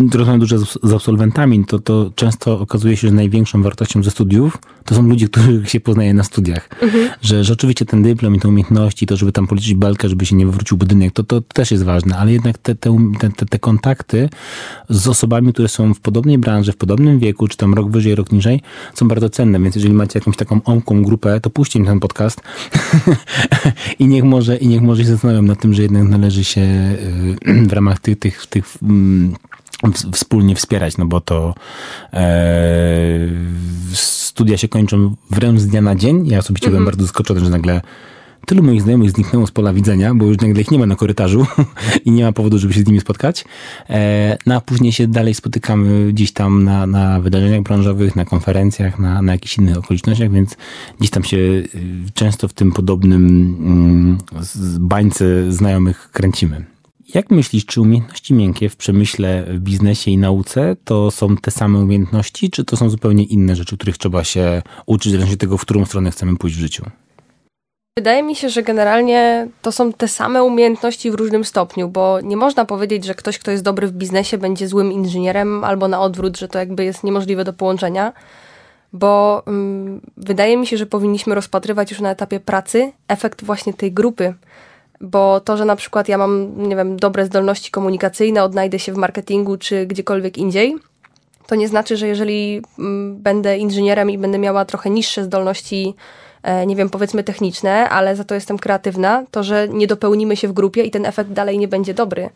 [0.00, 4.94] rozmawiam dużo z, absolwentami, to, to często okazuje się, że największą wartością ze studiów to
[4.94, 6.68] są ludzie, których się poznaje na studiach.
[6.82, 7.08] Mhm.
[7.22, 10.46] Że, oczywiście ten dyplom i te umiejętności, to żeby tam policzyć belkę, żeby się nie
[10.46, 12.96] wywrócił budynek, to, to też jest ważne, ale jednak te, te,
[13.36, 14.28] te, te kontakty
[14.88, 18.32] z osobami, które są w podobnej branży, w podobnym wieku, czy tam rok wyżej, rok
[18.32, 18.60] niżej,
[18.94, 22.40] są bardzo cenne, więc jeżeli macie jakąś taką omką grupę, to puśćcie mi ten podcast
[23.98, 27.66] i niech może, i niech może się zastanawiam nad tym, że jednak należy się y,
[27.68, 29.34] w ramach tych, tych, tych mm,
[30.12, 31.54] wspólnie wspierać, no bo to
[32.12, 32.22] e,
[33.92, 36.28] studia się kończą wręcz z dnia na dzień.
[36.28, 36.96] Ja osobiście byłem mhm.
[36.96, 37.80] bardzo zaskoczony, że nagle
[38.46, 41.46] tylu moich znajomych zniknęło z pola widzenia, bo już nagle ich nie ma na korytarzu
[42.04, 43.44] i nie ma powodu, żeby się z nimi spotkać.
[43.90, 48.98] E, no a później się dalej spotykamy gdzieś tam na, na wydarzeniach branżowych, na konferencjach,
[48.98, 50.56] na, na jakichś innych okolicznościach, więc
[50.98, 51.68] gdzieś tam się y,
[52.14, 53.26] często w tym podobnym
[53.60, 54.18] mm,
[54.80, 56.75] bańce znajomych kręcimy.
[57.14, 61.78] Jak myślisz, czy umiejętności miękkie w przemyśle, w biznesie i nauce to są te same
[61.78, 65.62] umiejętności, czy to są zupełnie inne rzeczy, których trzeba się uczyć, zależnie od tego, w
[65.62, 66.84] którą stronę chcemy pójść w życiu?
[67.98, 72.36] Wydaje mi się, że generalnie to są te same umiejętności w różnym stopniu, bo nie
[72.36, 76.38] można powiedzieć, że ktoś, kto jest dobry w biznesie, będzie złym inżynierem, albo na odwrót,
[76.38, 78.12] że to jakby jest niemożliwe do połączenia,
[78.92, 83.92] bo um, wydaje mi się, że powinniśmy rozpatrywać już na etapie pracy efekt właśnie tej
[83.92, 84.34] grupy
[85.00, 88.96] bo to, że na przykład ja mam, nie wiem, dobre zdolności komunikacyjne, odnajdę się w
[88.96, 90.76] marketingu czy gdziekolwiek indziej,
[91.46, 95.94] to nie znaczy, że jeżeli mm, będę inżynierem i będę miała trochę niższe zdolności,
[96.42, 100.48] e, nie wiem, powiedzmy techniczne, ale za to jestem kreatywna, to że nie dopełnimy się
[100.48, 102.30] w grupie i ten efekt dalej nie będzie dobry.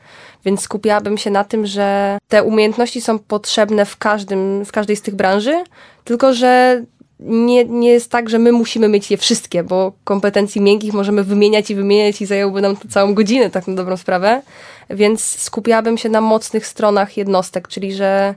[0.45, 5.03] Więc skupiałabym się na tym, że te umiejętności są potrzebne w każdym, w każdej z
[5.03, 5.65] tych branży,
[6.05, 6.83] tylko że
[7.23, 11.71] nie, nie jest tak, że my musimy mieć je wszystkie, bo kompetencji miękkich możemy wymieniać
[11.71, 14.43] i wymieniać i zajęłoby nam to całą godzinę, tak na dobrą sprawę.
[14.91, 18.35] Więc skupiałabym się na mocnych stronach jednostek, czyli że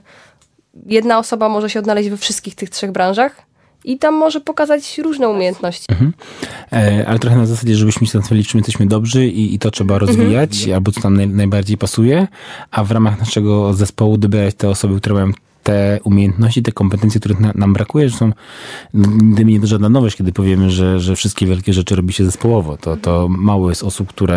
[0.86, 3.44] jedna osoba może się odnaleźć we wszystkich tych trzech branżach,
[3.84, 5.86] i tam może pokazać różne umiejętności.
[5.90, 6.12] Mhm.
[6.72, 9.98] E, ale trochę na zasadzie, żebyśmy się zastanawiali, czym jesteśmy dobrzy i, i to trzeba
[9.98, 10.74] rozwijać, mhm.
[10.74, 12.26] albo co tam naj, najbardziej pasuje,
[12.70, 15.32] a w ramach naszego zespołu dobierać te osoby, które mają
[15.64, 18.32] te umiejętności, te kompetencje, których na, nam brakuje, że są
[18.94, 22.76] gdyby nie to żadna nowość, kiedy powiemy, że, że wszystkie wielkie rzeczy robi się zespołowo.
[22.76, 24.36] To, to mało jest osób, które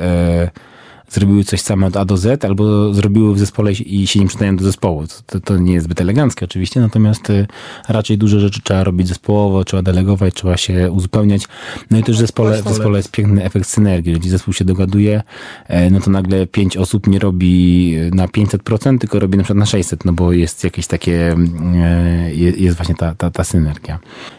[0.00, 0.73] e,
[1.08, 4.56] zrobiły coś same od A do Z, albo zrobiły w zespole i się nie przydają
[4.56, 5.04] do zespołu.
[5.26, 7.46] To, to nie jest zbyt eleganckie oczywiście, natomiast y,
[7.88, 11.42] raczej duże rzeczy trzeba robić zespołowo, trzeba delegować, trzeba się uzupełniać.
[11.90, 14.10] No i też w zespole, w zespole jest piękny efekt synergii.
[14.10, 15.22] Jeżeli zespół się dogaduje,
[15.66, 19.66] e, no to nagle pięć osób nie robi na 500%, tylko robi na przykład na
[19.66, 21.36] 600, no bo jest jakieś takie,
[21.74, 23.98] e, jest właśnie ta, ta, ta synergia.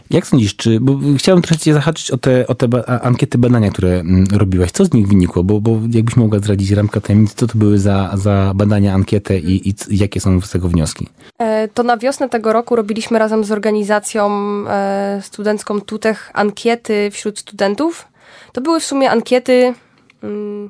[0.10, 3.72] Jak sądzisz, czy, bo chciałem trochę cię zahaczyć o te, o te ba ankiety badania,
[3.72, 4.72] które mm, robiłaś.
[4.72, 5.44] Co z nich wynikło?
[5.44, 9.70] Bo, bo jakbyś mogła zdradzić ramkę tajemnicy, co to były za, za badania, ankiety i,
[9.70, 11.08] i jakie są z tego wnioski?
[11.40, 14.30] E, to na wiosnę tego roku robiliśmy razem z organizacją
[14.70, 18.08] e, studencką Tutech ankiety wśród studentów.
[18.52, 19.74] To były w sumie ankiety
[20.24, 20.70] mm,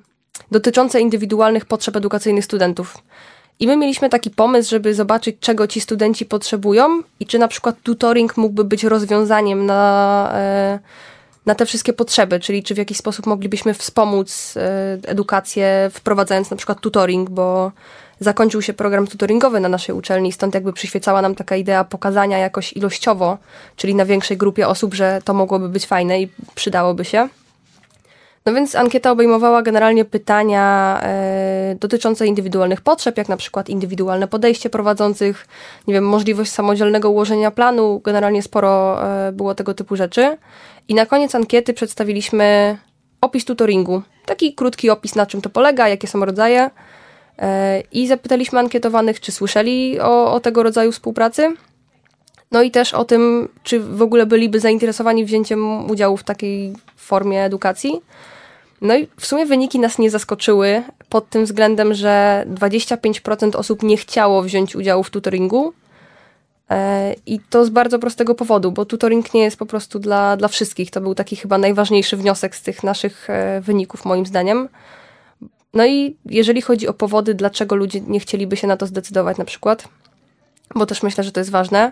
[0.52, 2.98] dotyczące indywidualnych potrzeb edukacyjnych studentów.
[3.60, 7.76] I my mieliśmy taki pomysł, żeby zobaczyć, czego ci studenci potrzebują i czy na przykład
[7.84, 10.80] tutoring mógłby być rozwiązaniem na, e,
[11.46, 16.58] na te wszystkie potrzeby, czyli czy w jakiś sposób moglibyśmy wspomóc e, edukację, wprowadzając na
[16.58, 17.72] przykład tutoring, bo
[18.20, 22.74] zakończył się program tutoringowy na naszej uczelni, stąd jakby przyświecała nam taka idea pokazania jakoś
[22.74, 23.38] ilościowo,
[23.76, 27.30] czyli na większej grupie osób, że to mogłoby być fajne i przydałoby się.
[28.48, 34.70] No więc ankieta obejmowała generalnie pytania e, dotyczące indywidualnych potrzeb, jak na przykład indywidualne podejście
[34.70, 35.48] prowadzących,
[35.88, 40.38] nie wiem, możliwość samodzielnego ułożenia planu, generalnie sporo e, było tego typu rzeczy.
[40.88, 42.78] I na koniec ankiety przedstawiliśmy
[43.22, 44.02] opis tutoringu.
[44.26, 46.70] Taki krótki opis, na czym to polega, jakie są rodzaje.
[47.40, 51.56] E, I zapytaliśmy ankietowanych, czy słyszeli o, o tego rodzaju współpracy.
[52.52, 57.44] No i też o tym, czy w ogóle byliby zainteresowani wzięciem udziału w takiej formie
[57.44, 58.02] edukacji.
[58.86, 63.98] No i w sumie wyniki nas nie zaskoczyły pod tym względem, że 25% osób nie
[63.98, 65.74] chciało wziąć udziału w tutoringu.
[66.70, 70.48] E, I to z bardzo prostego powodu, bo tutoring nie jest po prostu dla, dla
[70.48, 70.92] wszystkich.
[70.92, 74.70] To był taki chyba najważniejszy wniosek z tych naszych e, wyników, moim zdaniem.
[75.74, 79.46] No i jeżeli chodzi o powody, dlaczego ludzie nie chcieliby się na to zdecydować, na
[79.46, 79.88] przykład,
[80.76, 81.92] bo też myślę, że to jest ważne,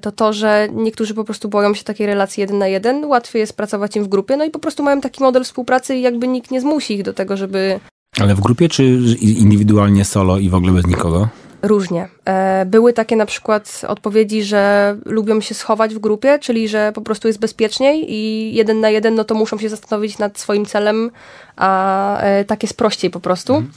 [0.00, 3.56] to to, że niektórzy po prostu boją się takiej relacji jeden na jeden, łatwiej jest
[3.56, 6.50] pracować im w grupie, no i po prostu mają taki model współpracy i jakby nikt
[6.50, 7.80] nie zmusi ich do tego, żeby...
[8.20, 8.84] Ale w grupie czy
[9.20, 11.28] indywidualnie solo i w ogóle bez nikogo?
[11.64, 12.08] Różnie.
[12.24, 17.00] E, były takie na przykład odpowiedzi, że lubią się schować w grupie, czyli że po
[17.00, 21.10] prostu jest bezpieczniej i jeden na jeden, no to muszą się zastanowić nad swoim celem,
[21.56, 23.54] a e, tak jest prościej po prostu.
[23.54, 23.72] Mhm.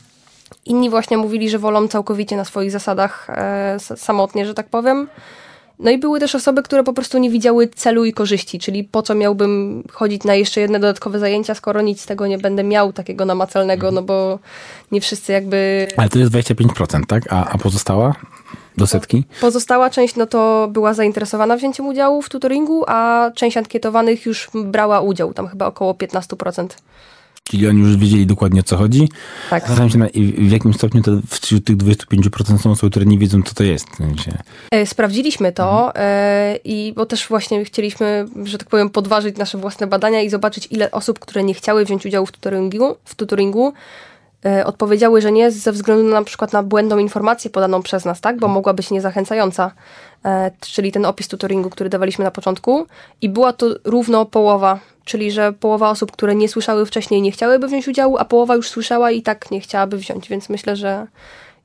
[0.65, 5.07] Inni właśnie mówili, że wolą całkowicie na swoich zasadach e, samotnie, że tak powiem.
[5.79, 9.01] No i były też osoby, które po prostu nie widziały celu i korzyści, czyli po
[9.01, 12.93] co miałbym chodzić na jeszcze jedne dodatkowe zajęcia, skoro nic z tego nie będę miał
[12.93, 14.39] takiego namacalnego, no bo
[14.91, 15.87] nie wszyscy jakby...
[15.97, 17.33] Ale to jest 25%, tak?
[17.33, 18.15] A, a pozostała?
[18.77, 19.23] Do setki?
[19.41, 25.01] Pozostała część no to była zainteresowana wzięciem udziału w tutoringu, a część ankietowanych już brała
[25.01, 26.67] udział, tam chyba około 15%.
[27.47, 29.09] Czyli oni już wiedzieli dokładnie o co chodzi.
[29.49, 29.67] Tak.
[29.67, 30.07] Zastanawiam się, na,
[30.47, 33.87] w jakim stopniu to wśród tych 25% są osoby, które nie wiedzą, co to jest.
[34.71, 35.93] E, sprawdziliśmy to mhm.
[35.97, 40.67] E, i bo też właśnie chcieliśmy, że tak powiem, podważyć nasze własne badania i zobaczyć,
[40.71, 43.73] ile osób, które nie chciały wziąć udziału w tutoringu, w tutoringu
[44.65, 48.39] odpowiedziały, że nie ze względu na, na przykład na błędną informację podaną przez nas, tak?
[48.39, 49.71] Bo mogła być niezachęcająca.
[50.59, 52.87] Czyli ten opis tutoringu, który dawaliśmy na początku.
[53.21, 57.67] I była to równo połowa czyli że połowa osób, które nie słyszały wcześniej, nie chciałyby
[57.67, 60.29] wziąć udziału, a połowa już słyszała i tak nie chciałaby wziąć.
[60.29, 61.07] Więc myślę, że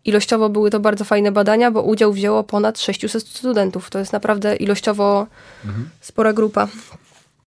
[0.05, 3.91] ilościowo były to bardzo fajne badania, bo udział wzięło ponad 600 studentów.
[3.91, 5.27] To jest naprawdę ilościowo
[5.65, 5.89] mhm.
[6.01, 6.69] spora grupa.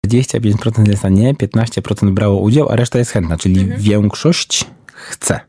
[0.07, 3.81] 25% jest na nie, 15% brało udział, a reszta jest chętna, czyli mhm.
[3.81, 5.39] większość chce.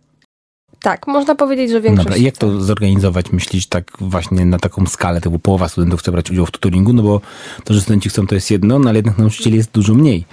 [0.83, 2.05] Tak, można powiedzieć, że większość.
[2.05, 6.13] Dobra, i jak to zorganizować, myślisz, tak właśnie na taką skalę, bo połowa studentów chce
[6.13, 7.21] brać udział w tutoringu, no bo
[7.65, 10.25] to, że studenci chcą, to jest jedno, no ale jednak nauczycieli jest dużo mniej.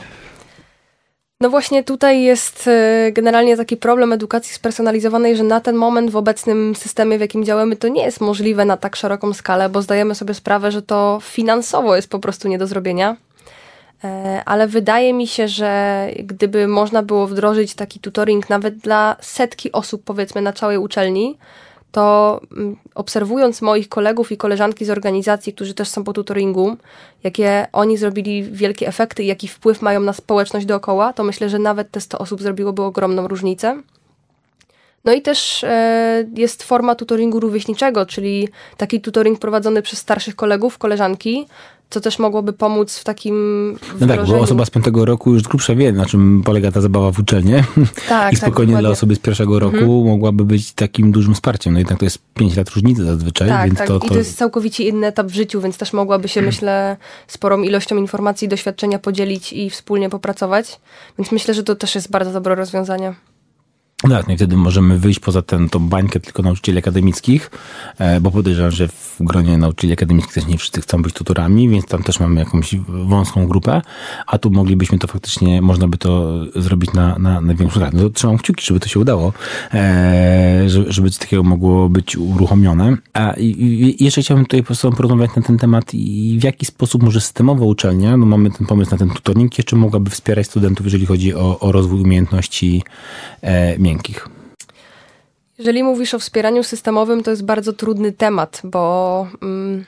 [1.41, 6.15] No właśnie tutaj jest e, generalnie taki problem edukacji spersonalizowanej, że na ten moment w
[6.15, 10.15] obecnym systemie, w jakim działamy, to nie jest możliwe na tak szeroką skalę, bo zdajemy
[10.15, 13.17] sobie sprawę, że to finansowo jest po prostu nie do zrobienia.
[14.04, 19.72] E, ale wydaje mi się, że gdyby można było wdrożyć taki tutoring nawet dla setki
[19.72, 21.38] osób, powiedzmy, na całej uczelni,
[21.92, 26.78] to mm, obserwując moich kolegów i koleżanki z organizacji, którzy też są po tutoringu,
[27.24, 31.60] jakie oni zrobili wielkie efekty i jaki wpływ mają na społeczność dookoła, to myślę, że
[31.60, 33.82] nawet te 100 osób zrobiłoby ogromną różnicę.
[35.06, 40.78] No i też e, jest forma tutoringu rówieśniczego, czyli taki tutoring prowadzony przez starszych kolegów,
[40.78, 41.48] koleżanki,
[41.93, 43.36] co też mogłoby pomóc w takim
[43.99, 47.12] No tak, bo osoba z piątego roku już grubsza wie, na czym polega ta zabawa
[47.12, 47.63] w uczelnie.
[48.10, 50.06] Tak, I tak, spokojnie tak, dla osoby z pierwszego roku mhm.
[50.06, 51.73] mogłaby być takim dużym wsparciem.
[51.73, 53.49] No jednak to jest pięć lat różnicy zazwyczaj.
[53.49, 53.88] Tak, więc tak.
[53.88, 54.06] To, to...
[54.06, 57.97] I to jest całkowicie inny etap w życiu, więc też mogłaby się, myślę, sporą ilością
[57.97, 60.79] informacji i doświadczenia podzielić i wspólnie popracować.
[61.17, 63.13] Więc myślę, że to też jest bardzo dobre rozwiązanie.
[64.10, 67.52] Tak, no i wtedy możemy wyjść poza tą bańkę tylko nauczycieli akademickich,
[68.00, 71.86] e, bo podejrzewam, że w gronie nauczycieli akademickich też nie wszyscy chcą być tutorami, więc
[71.86, 73.82] tam też mamy jakąś wąską grupę,
[74.28, 77.92] a tu moglibyśmy to faktycznie, można by to zrobić na, na, na większą skalę.
[77.94, 79.34] No to trzymam kciuki, żeby to się udało,
[79.74, 82.98] e, żeby coś takiego mogło być uruchomione.
[83.13, 83.34] A
[84.00, 87.66] jeszcze chciałbym tutaj po prostu porozmawiać na ten temat i w jaki sposób może systemowa
[87.66, 91.60] uczelnia, no mamy ten pomysł na ten tutoring, jeszcze mogłaby wspierać studentów, jeżeli chodzi o,
[91.60, 92.84] o rozwój umiejętności
[93.42, 94.27] e, miękkich.
[95.58, 99.86] Jeżeli mówisz o wspieraniu systemowym, to jest bardzo trudny temat, bo mm,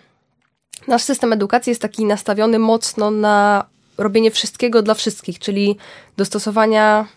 [0.87, 3.65] nasz system edukacji jest taki nastawiony mocno na
[3.97, 5.77] robienie wszystkiego dla wszystkich, czyli
[6.17, 7.07] dostosowania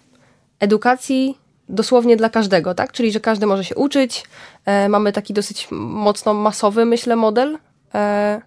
[0.61, 2.92] edukacji dosłownie dla każdego, tak?
[2.92, 4.24] Czyli, że każdy może się uczyć.
[4.64, 7.59] E, mamy taki dosyć mocno masowy, myślę, model.
[7.94, 8.40] E,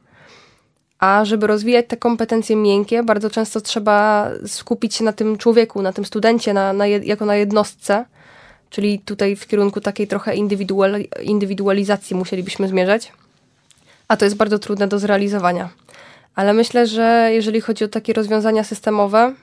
[1.00, 5.94] a żeby rozwijać te kompetencje miękkie, bardzo często trzeba skupić się na tym człowieku, na
[5.94, 8.06] tym studencie, na, na jako na jednostce
[8.72, 13.12] Czyli tutaj w kierunku takiej trochę indywidual, indywidualizacji musielibyśmy zmierzać.
[14.08, 15.70] A to jest bardzo trudne do zrealizowania.
[16.36, 19.34] Ale myślę, że jeżeli chodzi o takie rozwiązania systemowe,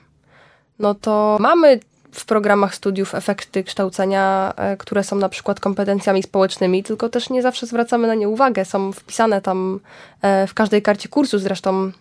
[0.79, 1.79] no to mamy
[2.11, 7.41] w programach studiów efekty kształcenia, e, które są na przykład kompetencjami społecznymi, tylko też nie
[7.41, 8.65] zawsze zwracamy na nie uwagę.
[8.65, 9.79] Są wpisane tam
[10.21, 11.91] e, w każdej karcie kursu, zresztą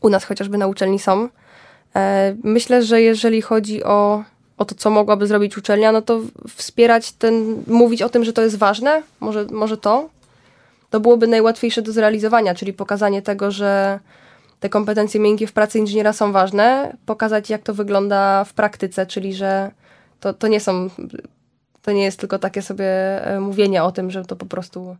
[0.00, 1.28] u nas chociażby na uczelni są.
[1.96, 4.24] E, myślę, że jeżeli chodzi o
[4.58, 6.20] o to, co mogłaby zrobić uczelnia, no to
[6.56, 10.08] wspierać ten, mówić o tym, że to jest ważne, może, może to,
[10.90, 14.00] to byłoby najłatwiejsze do zrealizowania, czyli pokazanie tego, że
[14.60, 19.34] te kompetencje miękkie w pracy inżyniera są ważne, pokazać jak to wygląda w praktyce, czyli
[19.34, 19.70] że
[20.20, 20.90] to, to nie są,
[21.82, 22.86] to nie jest tylko takie sobie
[23.26, 24.96] e, mówienie o tym, że to po prostu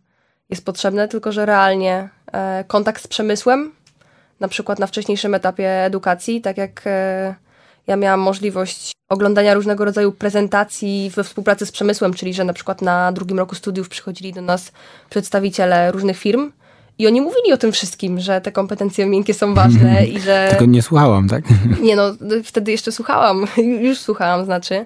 [0.49, 3.71] jest potrzebne, tylko że realnie e, kontakt z przemysłem,
[4.39, 7.35] na przykład na wcześniejszym etapie edukacji, tak jak e,
[7.87, 12.81] ja miałam możliwość oglądania różnego rodzaju prezentacji we współpracy z przemysłem, czyli że na przykład
[12.81, 14.71] na drugim roku studiów przychodzili do nas
[15.09, 16.51] przedstawiciele różnych firm
[16.99, 20.47] i oni mówili o tym wszystkim, że te kompetencje miękkie są ważne i że...
[20.51, 21.43] Tego nie słuchałam, tak?
[21.81, 22.03] Nie no,
[22.43, 23.45] wtedy jeszcze słuchałam,
[23.87, 24.85] już słuchałam, znaczy.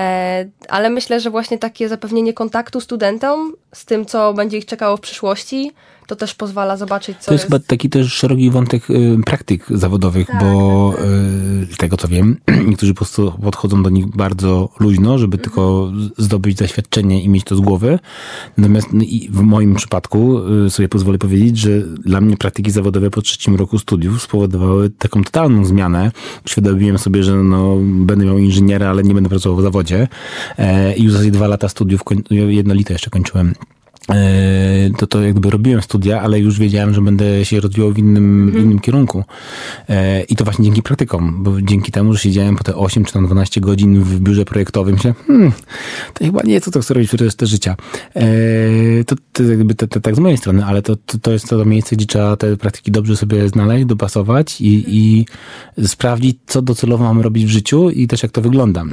[0.00, 4.96] E, ale myślę, że właśnie takie zapewnienie kontaktu studentom z tym, co będzie ich czekało
[4.96, 5.72] w przyszłości,
[6.12, 7.54] to też pozwala zobaczyć, co To jest, jest...
[7.54, 10.94] chyba taki też szeroki wątek y, praktyk zawodowych, Tak, bo
[11.72, 12.36] y, tego co wiem,
[12.68, 15.42] niektórzy po prostu podchodzą do nich bardzo luźno, żeby Mhm.
[15.42, 17.98] tylko zdobyć doświadczenie i mieć to z głowy.
[18.56, 23.22] Natomiast no, w moim przypadku y, sobie pozwolę powiedzieć, że dla mnie praktyki zawodowe po
[23.22, 26.12] trzecim roku studiów spowodowały taką totalną zmianę.
[26.46, 30.08] Uświadomiłem sobie, że no, będę miał inżyniera, ale nie będę pracował w zawodzie.
[30.58, 33.54] E, I już zasadzie dwa lata studiów, jednolite jeszcze kończyłem
[34.98, 38.56] to to jakby robiłem studia, ale już wiedziałem, że będę się rozwijał w innym, w
[38.56, 39.24] innym kierunku.
[39.88, 43.12] E, I to właśnie dzięki praktykom, bo dzięki temu, że siedziałem po te 8 czy
[43.12, 45.52] tam 12 godzin w biurze projektowym, się, hmm,
[46.14, 47.76] to chyba nie jest to, co chcę robić przez resztę życia.
[48.16, 48.22] E,
[49.04, 51.64] To, to jakby to, to, tak z mojej strony, ale to, to, to jest to
[51.64, 55.26] miejsce, gdzie trzeba te praktyki dobrze sobie znaleźć, dopasować i, i
[55.86, 58.84] sprawdzić, co docelowo mamy robić w życiu i też jak to wygląda.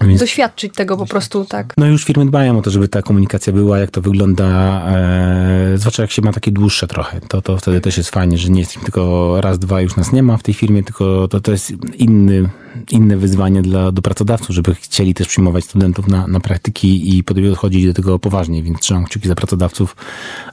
[0.00, 1.74] Więc Doświadczyć tego po prostu, tak.
[1.76, 6.02] no już firmy dbają o to, żeby ta komunikacja była, jak to wygląda, e, zwłaszcza
[6.02, 8.80] jak się ma takie dłuższe trochę, to, to wtedy też jest fajnie, że nie jest
[8.80, 12.48] tylko raz, dwa już nas nie ma w tej firmie, tylko to, to jest inny,
[12.90, 17.86] inne wyzwanie dla, do pracodawców, żeby chcieli też przyjmować studentów na, na praktyki i podchodzić
[17.86, 19.96] do tego poważnie, więc trzymam kciuki za pracodawców,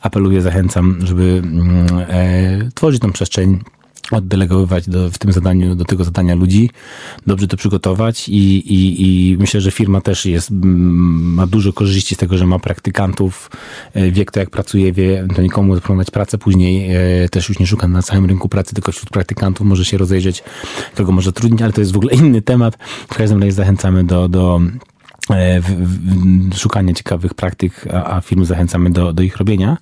[0.02, 3.60] apeluję, zachęcam, żeby mm, e, tworzyć tą przestrzeń
[4.12, 6.70] oddelegowywać do, w tym zadaniu, do tego zadania ludzi,
[7.28, 8.34] dobrze to przygotować i,
[8.74, 13.52] i, i myślę, że firma też jest, ma dużo korzyści z tego, że ma praktykantów,
[13.94, 17.68] e, wie kto jak pracuje, wie to nikomu zaproponować pracę później, e, też już nie
[17.68, 20.44] szuka na całym rynku pracy, tylko wśród praktykantów może się rozejrzeć,
[20.96, 22.78] kogo może trudnić, ale to jest w ogóle inny temat.
[23.10, 24.62] W każdym razie zachęcamy do, do
[25.30, 29.78] e, w, w, szukania ciekawych praktyk, a, a firmy zachęcamy do, do ich robienia.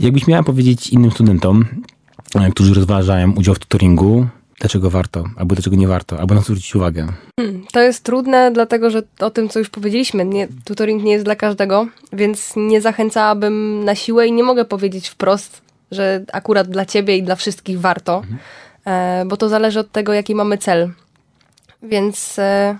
[0.00, 1.64] Jakbyś miała powiedzieć innym studentom,
[2.50, 4.26] którzy rozważają udział w tutoringu,
[4.60, 7.06] dlaczego warto, albo dlaczego nie warto, albo na co zwrócić uwagę.
[7.40, 11.24] Hmm, To jest trudne, dlatego że o tym, co już powiedzieliśmy, nie, tutoring nie jest
[11.24, 16.84] dla każdego, więc nie zachęcałabym na siłę i nie mogę powiedzieć wprost, że akurat dla
[16.86, 18.22] ciebie i dla wszystkich warto,
[18.86, 20.90] e, bo to zależy od tego, jaki mamy cel.
[21.82, 22.78] Więc e,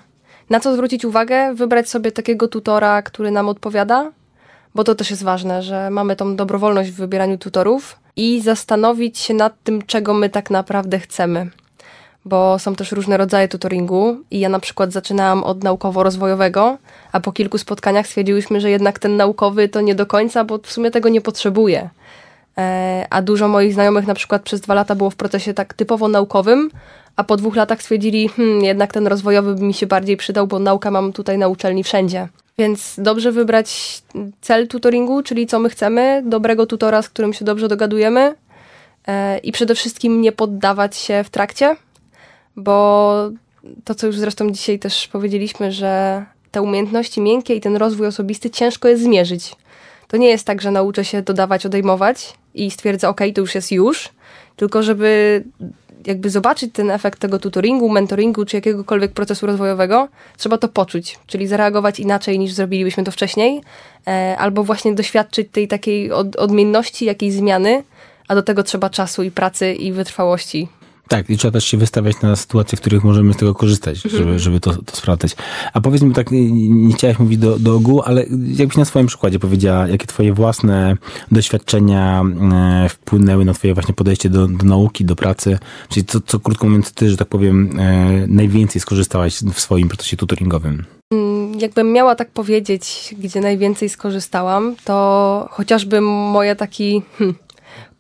[0.51, 1.55] na co zwrócić uwagę?
[1.55, 4.13] Wybrać sobie takiego tutora, który nam odpowiada,
[4.75, 9.35] bo to też jest ważne, że mamy tą dobrowolność w wybieraniu tutorów i zastanowić się
[9.35, 11.51] nad tym, czego my tak naprawdę chcemy
[12.27, 16.77] bo są też różne rodzaje tutoringu i ja na przykład zaczynałam od naukowo-rozwojowego,
[17.13, 20.73] a po kilku spotkaniach stwierdziłyśmy, że jednak ten naukowy to nie do końca, bo w
[20.73, 21.91] sumie tego nie potrzebuję.
[22.59, 26.09] E, A dużo moich znajomych na przykład przez dwa lata było w procesie tak typowo
[26.09, 26.71] naukowym,
[27.17, 30.59] a po dwóch latach stwierdzili, hmm, jednak ten rozwojowy by mi się bardziej przydał, bo
[30.59, 32.29] nauka mam tutaj na uczelni wszędzie.
[32.59, 34.03] Więc dobrze wybrać
[34.41, 38.35] cel tutoringu, czyli co my chcemy, dobrego tutora, z którym się dobrze dogadujemy
[39.07, 41.77] e, i przede wszystkim nie poddawać się w trakcie,
[42.57, 43.31] bo
[43.85, 48.51] to, co już zresztą dzisiaj też powiedzieliśmy, że te umiejętności miękkie i ten rozwój osobisty
[48.51, 49.57] ciężko jest zmierzyć.
[50.09, 53.73] To nie jest tak, że nauczę się dodawać, odejmować i stwierdzę, ok, to już jest
[53.73, 54.09] już,
[54.57, 55.45] tylko żeby
[56.07, 61.47] jakby zobaczyć ten efekt tego tutoringu, mentoringu czy jakiegokolwiek procesu rozwojowego, trzeba to poczuć, czyli
[61.47, 63.61] zareagować inaczej niż zrobilibyśmy to wcześniej,
[64.07, 67.83] e, albo właśnie doświadczyć tej takiej od, odmienności, jakiejś zmiany,
[68.29, 70.69] a do tego trzeba czasu i pracy i wytrwałości.
[71.09, 74.39] Tak, i trzeba też się wystawiać na sytuacje, w których możemy z tego korzystać, żeby,
[74.39, 75.37] żeby to, to sprawdzać.
[75.73, 79.07] A powiedz mi tak, nie, nie chciałaś mówić do, do ogółu, ale jakbyś na swoim
[79.07, 80.97] przykładzie powiedziała, jakie twoje własne
[81.33, 86.41] doświadczenia e, wpłynęły na twoje właśnie podejście do, do nauki, do pracy, czyli co, co
[86.41, 90.85] krótko mówiąc ty, że tak powiem, e, najwięcej skorzystałaś w swoim procesie tutoringowym?
[91.13, 97.37] Mm, Jakbym miała tak powiedzieć, gdzie najwięcej skorzystałam, to chociażby moje taki hmm,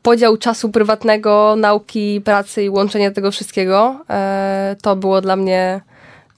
[0.07, 5.81] podział czasu prywatnego, nauki, pracy i łączenie tego wszystkiego, e, to było dla mnie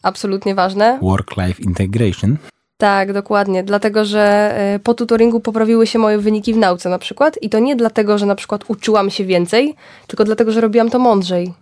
[0.03, 0.99] absolutnie ważne.
[1.03, 2.37] Work-life integration.
[2.81, 3.65] Tak, dokładnie.
[3.65, 7.39] Dlatego, że e, po tutoringu poprawiły się moje wyniki w nauce na przykład.
[7.43, 9.75] I to nie dlatego, że na przykład uczyłam się więcej,
[10.07, 11.53] tylko dlatego, że robiłam to mądrzej.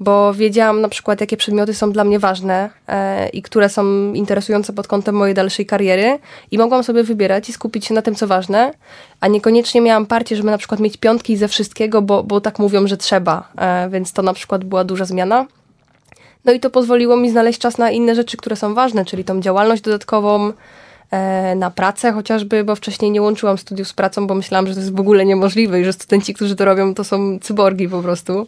[0.00, 4.72] Bo wiedziałam na przykład, jakie przedmioty są dla mnie ważne e, i które są interesujące
[4.72, 6.18] pod kątem mojej dalszej kariery.
[6.50, 8.72] I mogłam sobie wybierać i skupić się na tym, co ważne.
[9.20, 12.86] A niekoniecznie miałam parcie, żeby na przykład mieć piątki ze wszystkiego, bo, bo tak mówią,
[12.86, 13.48] że trzeba.
[13.58, 15.46] E, więc to na przykład była duża zmiana.
[16.46, 19.40] No i to pozwoliło mi znaleźć czas na inne rzeczy, które są ważne, czyli tą
[19.40, 20.52] działalność dodatkową,
[21.10, 24.80] e, na pracę chociażby, bo wcześniej nie łączyłam studiów z pracą, bo myślałam, że to
[24.80, 28.46] jest w ogóle niemożliwe i że studenci, którzy to robią, to są cyborgi po prostu.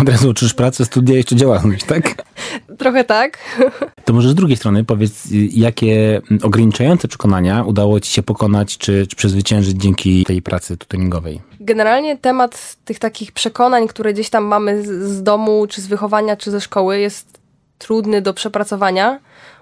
[0.00, 2.14] Od razu uczysz pracę, studia, jeszcze działalność, tak?
[2.78, 3.38] Trochę tak.
[4.04, 9.16] To może z drugiej strony powiedz, jakie ograniczające przekonania udało ci się pokonać, czy, czy
[9.16, 11.40] przezwyciężyć dzięki tej pracy tutoringowej?
[11.60, 16.36] Generalnie temat tych takich przekonań, które gdzieś tam mamy z, z domu, czy z wychowania,
[16.36, 17.40] czy ze szkoły jest
[17.78, 19.20] trudny do przepracowania,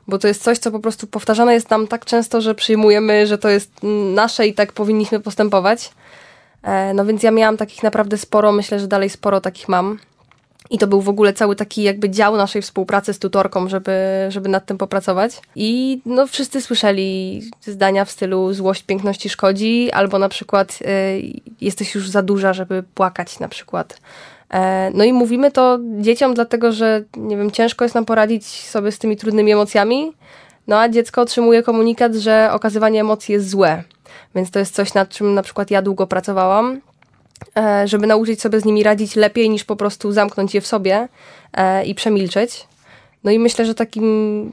[0.08, 3.38] bo to jest coś, co po prostu powtarzane jest nam tak często, że przyjmujemy, że
[3.38, 3.72] to jest
[4.14, 5.90] nasze i tak powinniśmy postępować.
[6.62, 9.98] E, no więc ja miałam takich naprawdę sporo, myślę, że dalej sporo takich mam.
[10.70, 13.92] I to był w ogóle cały taki jakby dział naszej współpracy z tutorką, żeby,
[14.28, 15.32] żeby nad tym popracować.
[15.56, 21.94] I no wszyscy słyszeli zdania w stylu złość piękności szkodzi, albo na przykład y, jesteś
[21.94, 24.00] już za duża, żeby płakać na przykład.
[24.50, 28.92] E, no i mówimy to dzieciom dlatego, że nie wiem, ciężko jest nam poradzić sobie
[28.92, 30.12] z tymi trudnymi emocjami,
[30.66, 33.82] no a dziecko otrzymuje komunikat, że okazywanie emocji jest złe.
[34.34, 36.80] Więc to jest coś, nad czym na przykład ja długo pracowałam,
[37.84, 41.08] żeby nauczyć sobie z nimi radzić lepiej niż po prostu zamknąć je w sobie
[41.52, 42.66] e, i przemilczeć.
[43.24, 44.52] No i myślę, że takim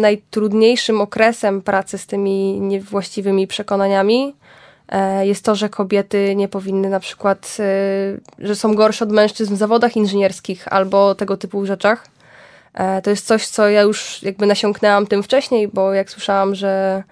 [0.00, 4.34] najtrudniejszym okresem pracy z tymi niewłaściwymi przekonaniami
[4.88, 7.56] e, jest to, że kobiety nie powinny na przykład,
[8.38, 12.08] że są gorsze od mężczyzn w zawodach inżynierskich albo tego typu rzeczach.
[13.02, 17.02] To jest coś, co ja już jakby nasiąknęłam tym wcześniej, bo jak słyszałam, że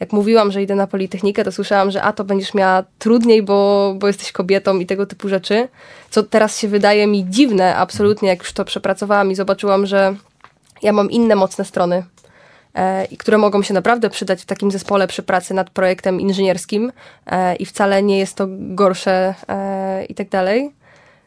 [0.00, 3.94] jak mówiłam, że idę na Politechnikę, to słyszałam, że a to będziesz miała trudniej, bo,
[3.98, 5.68] bo jesteś kobietą i tego typu rzeczy.
[6.10, 10.14] Co teraz się wydaje mi dziwne, absolutnie, jak już to przepracowałam i zobaczyłam, że
[10.82, 12.04] ja mam inne mocne strony,
[12.74, 16.92] e, i które mogą się naprawdę przydać w takim zespole przy pracy nad projektem inżynierskim
[17.26, 20.72] e, i wcale nie jest to gorsze e, i tak dalej.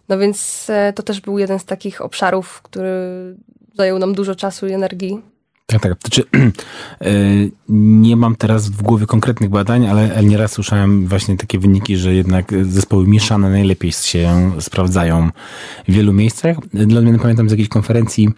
[0.09, 2.91] No więc to też był jeden z takich obszarów, który
[3.74, 5.22] zajął nam dużo czasu i energii.
[5.72, 5.97] Tak, tak.
[6.01, 6.24] Znaczy,
[8.01, 12.51] nie mam teraz w głowie konkretnych badań, ale nieraz słyszałem właśnie takie wyniki, że jednak
[12.65, 15.30] zespoły mieszane najlepiej się sprawdzają
[15.88, 16.57] w wielu miejscach.
[16.74, 18.30] Dla mnie pamiętam z jakiejś konferencji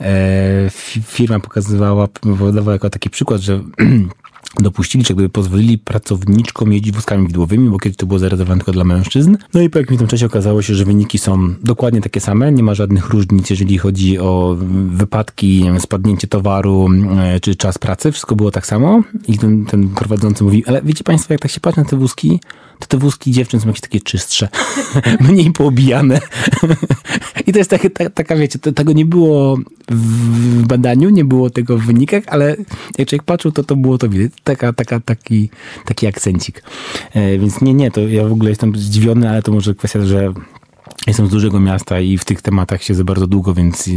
[0.00, 0.70] e,
[1.06, 2.08] firma pokazywała,
[2.38, 3.60] podawała jako taki przykład, że
[4.56, 8.84] dopuścili, czy gdyby pozwolili pracowniczkom jeździć wózkami widłowymi, bo kiedyś to było zarezerwowane tylko dla
[8.84, 9.36] mężczyzn.
[9.54, 12.62] No i po jakimś tym czasie okazało się, że wyniki są dokładnie takie same, nie
[12.62, 14.56] ma żadnych różnic, jeżeli chodzi o
[14.88, 19.02] wypadki, spadnięcie towaru, e, czy czas pracy, wszystko było tak samo.
[19.28, 22.40] I ten, ten prowadzący mówi, ale wiecie państwo, jak tak się patrzy na te wózki,
[22.78, 24.48] to te wózki dziewczyn są jakieś takie czystsze,
[25.28, 26.20] mniej poobijane.
[27.46, 29.58] I to jest taka, taka wiecie, to, tego nie było
[29.88, 32.56] w badaniu, nie było tego w wynikach, ale
[32.98, 34.32] jak człowiek patrzył, to to było to widać.
[34.44, 35.50] Taka, taka, taki,
[35.84, 36.62] taki akcencik.
[37.14, 40.32] E, więc nie, nie, to ja w ogóle jestem zdziwiony, ale to może kwestia, że
[41.06, 43.90] Jestem z dużego miasta i w tych tematach siedzę bardzo długo, więc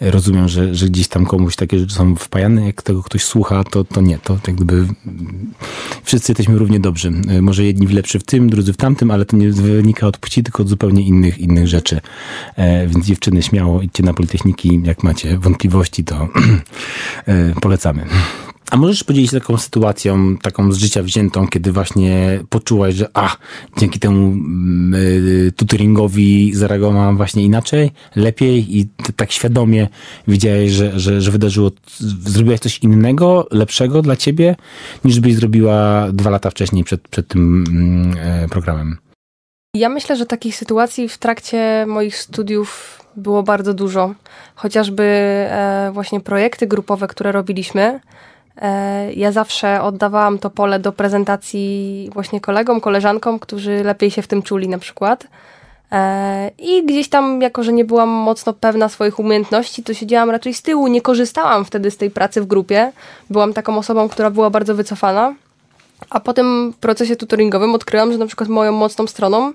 [0.00, 2.66] rozumiem, że, że gdzieś tam komuś takie rzeczy są wpajane.
[2.66, 4.18] Jak tego ktoś słucha, to, to nie.
[4.18, 4.86] To jak gdyby
[6.04, 7.10] wszyscy jesteśmy równie dobrzy.
[7.40, 10.62] Może jedni lepszy w tym, drudzy w tamtym, ale to nie wynika od płci, tylko
[10.62, 12.00] od zupełnie innych, innych rzeczy.
[12.56, 14.80] E, więc dziewczyny, śmiało idźcie na Politechniki.
[14.84, 16.28] Jak macie wątpliwości, to
[17.26, 18.06] e, polecamy.
[18.72, 23.36] A możesz podzielić się taką sytuacją, taką z życia wziętą, kiedy właśnie poczułaś, że a,
[23.78, 24.36] dzięki temu
[24.96, 29.88] y, tutoringowi zareagowałam właśnie inaczej, lepiej i tak świadomie
[30.28, 31.70] widziałeś, że, że, że wydarzyło,
[32.26, 34.56] zrobiłaś coś innego, lepszego dla ciebie,
[35.04, 37.64] niż byś zrobiła dwa lata wcześniej przed, przed tym
[38.44, 38.96] y, programem?
[39.76, 44.14] Ja myślę, że takich sytuacji w trakcie moich studiów było bardzo dużo.
[44.54, 48.00] Chociażby e, właśnie projekty grupowe, które robiliśmy,
[49.14, 54.42] ja zawsze oddawałam to pole do prezentacji właśnie kolegom, koleżankom, którzy lepiej się w tym
[54.42, 55.26] czuli na przykład.
[55.92, 60.54] E, I gdzieś tam, jako że nie byłam mocno pewna swoich umiejętności, to siedziałam raczej
[60.54, 62.92] z tyłu, nie korzystałam wtedy z tej pracy w grupie.
[63.30, 65.34] Byłam taką osobą, która była bardzo wycofana.
[66.10, 69.52] A po tym procesie tutoringowym odkryłam, że na przykład moją mocną stroną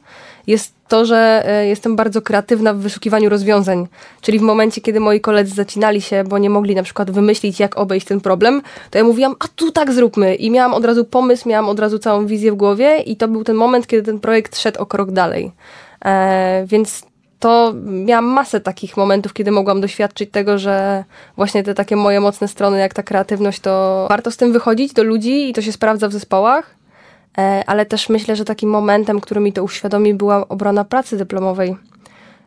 [0.47, 3.87] jest to, że e, jestem bardzo kreatywna w wyszukiwaniu rozwiązań.
[4.21, 7.77] Czyli w momencie, kiedy moi koledzy zacinali się, bo nie mogli na przykład wymyślić, jak
[7.77, 10.35] obejść ten problem, to ja mówiłam, a tu tak zróbmy.
[10.35, 13.43] I miałam od razu pomysł, miałam od razu całą wizję w głowie i to był
[13.43, 15.51] ten moment, kiedy ten projekt szedł o krok dalej.
[16.05, 17.03] E, więc
[17.39, 21.03] to miałam masę takich momentów, kiedy mogłam doświadczyć tego, że
[21.35, 25.03] właśnie te takie moje mocne strony, jak ta kreatywność, to warto z tym wychodzić do
[25.03, 26.75] ludzi i to się sprawdza w zespołach.
[27.37, 31.75] E, ale też myślę, że takim momentem, który mi to uświadomi, była obrona pracy dyplomowej,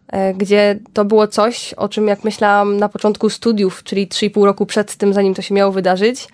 [0.08, 4.66] e, gdzie to było coś, o czym jak myślałam na początku studiów, czyli 3,5 roku
[4.66, 6.28] przed tym, zanim to się miało wydarzyć,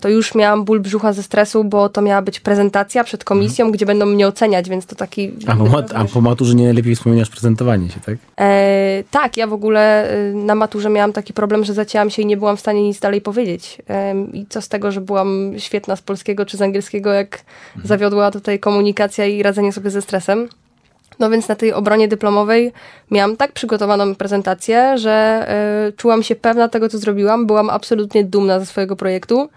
[0.00, 3.72] to już miałam ból brzucha ze stresu, bo to miała być prezentacja przed komisją, mhm.
[3.72, 5.32] gdzie będą mnie oceniać, więc to taki...
[5.46, 8.16] A po, mat, a po maturze nie najlepiej wspominasz prezentowanie się, tak?
[8.40, 12.26] E, tak, ja w ogóle e, na maturze miałam taki problem, że zacięłam się i
[12.26, 13.78] nie byłam w stanie nic dalej powiedzieć.
[13.90, 17.86] E, I co z tego, że byłam świetna z polskiego czy z angielskiego, jak mhm.
[17.86, 20.48] zawiodła tutaj komunikacja i radzenie sobie ze stresem.
[21.18, 22.72] No więc na tej obronie dyplomowej
[23.10, 25.46] miałam tak przygotowaną prezentację, że
[25.88, 27.46] y, czułam się pewna tego, co zrobiłam.
[27.46, 29.48] Byłam absolutnie dumna ze swojego projektu.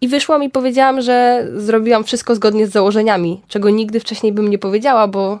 [0.00, 4.58] I wyszłam i powiedziałam, że zrobiłam wszystko zgodnie z założeniami, czego nigdy wcześniej bym nie
[4.58, 5.38] powiedziała, bo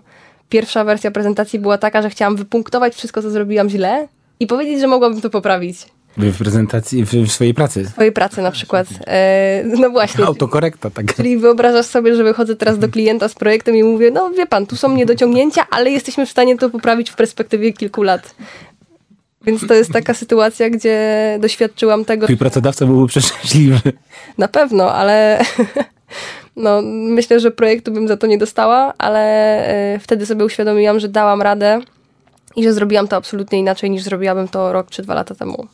[0.48, 4.08] pierwsza wersja prezentacji była taka, że chciałam wypunktować wszystko, co zrobiłam źle,
[4.40, 5.86] i powiedzieć, że mogłabym to poprawić.
[6.16, 7.84] W prezentacji, w, swojej pracy.
[7.84, 8.86] W swojej pracy na przykład.
[9.06, 10.24] E, no właśnie.
[10.24, 11.14] Autokorekta, tak.
[11.14, 14.66] Czyli wyobrażasz sobie, że wychodzę teraz do klienta z projektem i mówię, no wie pan,
[14.66, 18.34] tu są niedociągnięcia, ale jesteśmy w stanie to poprawić w perspektywie kilku lat.
[19.42, 22.26] Więc to jest taka sytuacja, gdzie doświadczyłam tego.
[22.26, 23.80] Twój pracodawca byłby przeszczęśliwy.
[24.38, 25.40] Na pewno, ale
[26.56, 29.20] no, myślę, że projektu bym za to nie dostała, ale
[29.94, 31.80] e, wtedy sobie uświadomiłam, że dałam radę
[32.56, 35.68] i że zrobiłam to absolutnie inaczej niż zrobiłabym to rok czy dwa lata temu.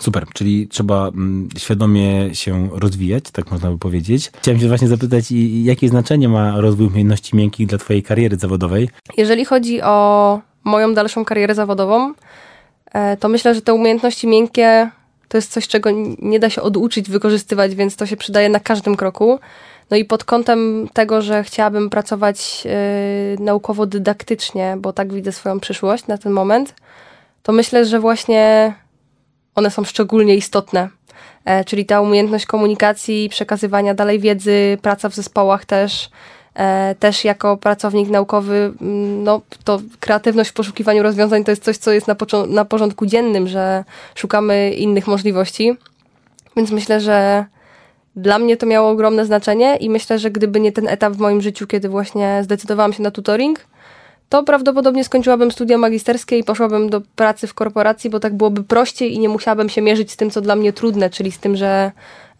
[0.00, 4.30] Super, czyli trzeba mm, świadomie się rozwijać, tak można by powiedzieć.
[4.38, 5.24] Chciałem się właśnie zapytać,
[5.62, 8.88] jakie znaczenie ma rozwój umiejętności miękkich dla Twojej kariery zawodowej?
[9.16, 12.14] Jeżeli chodzi o moją dalszą karierę zawodową,
[12.92, 14.90] e, to myślę, że te umiejętności miękkie
[15.28, 18.96] to jest coś, czego nie da się oduczyć, wykorzystywać, więc to się przydaje na każdym
[18.96, 19.38] kroku.
[19.90, 26.06] No i pod kątem tego, że chciałabym pracować yy, naukowo-dydaktycznie, bo tak widzę swoją przyszłość
[26.06, 26.74] na ten moment,
[27.42, 28.74] to myślę, że właśnie
[29.54, 30.88] one są szczególnie istotne.
[31.44, 36.10] E, czyli ta umiejętność komunikacji, przekazywania dalej wiedzy, praca w zespołach też.
[36.54, 41.76] E, też jako pracownik naukowy, mm, no, to kreatywność w poszukiwaniu rozwiązań to jest coś,
[41.76, 42.16] co jest na,
[42.48, 43.84] na porządku dziennym, że
[44.14, 45.76] szukamy innych możliwości.
[46.56, 47.44] Więc myślę, że
[48.16, 51.40] dla mnie to miało ogromne znaczenie i myślę, że gdyby nie ten etap w moim
[51.40, 53.60] życiu, kiedy właśnie zdecydowałam się na tutoring,
[54.28, 59.14] to prawdopodobnie skończyłabym studia magisterskie i poszłabym do pracy w korporacji, bo tak byłoby prościej
[59.14, 61.92] i nie musiałabym się mierzyć z tym, co dla mnie trudne, czyli z tym, że,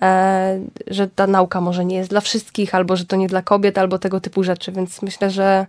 [0.02, 3.78] e, że ta nauka może nie jest dla wszystkich, albo że to nie dla kobiet,
[3.78, 4.72] albo tego typu rzeczy.
[4.72, 5.66] Więc myślę, że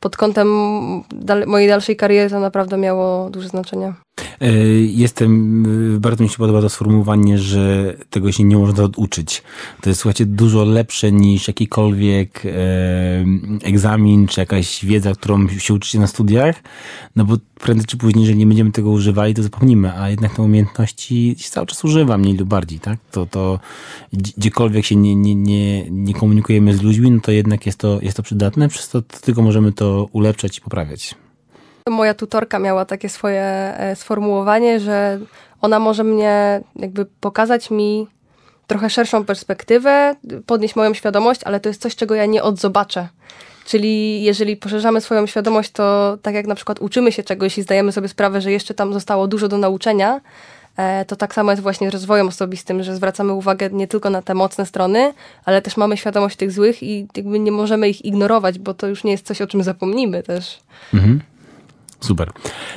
[0.00, 0.48] pod kątem
[1.10, 3.92] dal mojej dalszej kariery to naprawdę miało duże znaczenie.
[4.40, 5.64] E, jestem,
[5.96, 9.42] e, bardzo mi się podoba to sformułowanie, że tego się nie można oduczyć.
[9.80, 12.50] To jest, słuchajcie, dużo lepsze niż jakikolwiek e,
[13.62, 16.62] egzamin, czy jakaś wiedza, którą się uczycie na studiach,
[17.16, 20.42] no bo prędzej czy później, jeżeli nie będziemy tego używali, to zapomnimy, a jednak te
[20.42, 22.98] umiejętności się cały czas używa, mniej lub bardziej, tak?
[23.10, 23.60] To, to
[24.12, 28.16] gdziekolwiek się nie, nie, nie, nie komunikujemy z ludźmi, no to jednak jest to, jest
[28.16, 31.14] to przydatne, przez to tylko możemy to ulepszać i poprawiać.
[31.90, 35.18] Moja tutorka miała takie swoje e, sformułowanie, że
[35.60, 38.06] ona może mnie jakby pokazać mi
[38.66, 40.16] trochę szerszą perspektywę,
[40.46, 43.08] podnieść moją świadomość, ale to jest coś, czego ja nie odzobaczę.
[43.64, 47.92] Czyli jeżeli poszerzamy swoją świadomość, to tak jak na przykład uczymy się czegoś i zdajemy
[47.92, 50.20] sobie sprawę, że jeszcze tam zostało dużo do nauczenia,
[50.76, 54.22] e, to tak samo jest właśnie z rozwojem osobistym, że zwracamy uwagę nie tylko na
[54.22, 55.12] te mocne strony,
[55.44, 59.04] ale też mamy świadomość tych złych i jakby nie możemy ich ignorować, bo to już
[59.04, 60.58] nie jest coś, o czym zapomnimy też.
[60.94, 61.20] Mhm.
[62.00, 62.30] Super.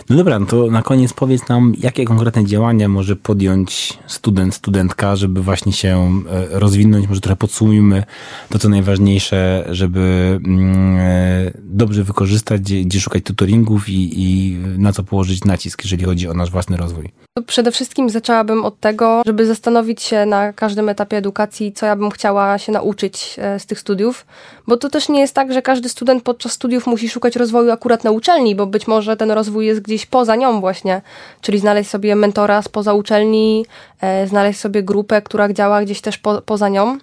[0.10, 5.16] No dobra, no to na koniec powiedz nam, jakie konkretne działania może podjąć student, studentka,
[5.16, 7.08] żeby właśnie się e, rozwinąć.
[7.08, 8.04] Może trochę podsumujmy
[8.50, 14.94] to, co najważniejsze, żeby mm, e, dobrze wykorzystać, gdzie, gdzie szukać tutoringów i, i na
[14.94, 17.12] co położyć nacisk, jeżeli chodzi o nasz własny rozwój.
[17.48, 22.12] Przede wszystkim zaczęłabym od tego, żeby zastanowić się na każdym etapie edukacji, co ja bym
[22.12, 24.26] chciała się nauczyć e, z tych studiów,
[24.68, 28.04] bo to też nie jest tak, że każdy student podczas studiów musi szukać rozwoju akurat
[28.04, 31.02] na uczelni, bo być może ten rozwój jest gdzieś poza nią właśnie,
[31.42, 33.66] czyli znaleźć sobie mentora spoza uczelni,
[34.02, 36.98] e, znaleźć sobie grupę, która działa gdzieś też po, poza nią,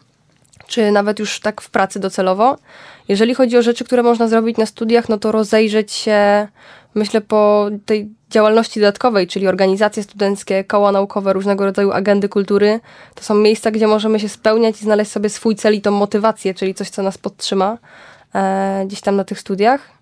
[0.67, 2.57] czy nawet już tak w pracy docelowo.
[3.09, 6.49] Jeżeli chodzi o rzeczy, które można zrobić na studiach, no to rozejrzeć się,
[6.95, 12.81] myślę, po tej działalności dodatkowej, czyli organizacje studenckie, koła naukowe, różnego rodzaju agendy kultury.
[13.15, 16.55] To są miejsca, gdzie możemy się spełniać i znaleźć sobie swój cel i tą motywację,
[16.55, 17.79] czyli coś, co nas podtrzyma
[18.35, 19.99] e, gdzieś tam na tych studiach.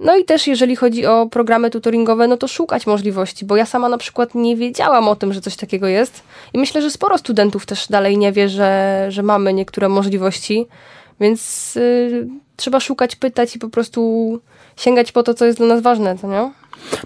[0.00, 3.88] No i też jeżeli chodzi o programy tutoringowe, no to szukać możliwości, bo ja sama
[3.88, 6.22] na przykład nie wiedziałam o tym, że coś takiego jest
[6.52, 10.66] i myślę, że sporo studentów też dalej nie wie, że, że mamy niektóre możliwości,
[11.20, 12.28] więc y,
[12.60, 14.40] trzeba szukać, pytać i po prostu
[14.76, 16.50] sięgać po to, co jest dla nas ważne, to nie?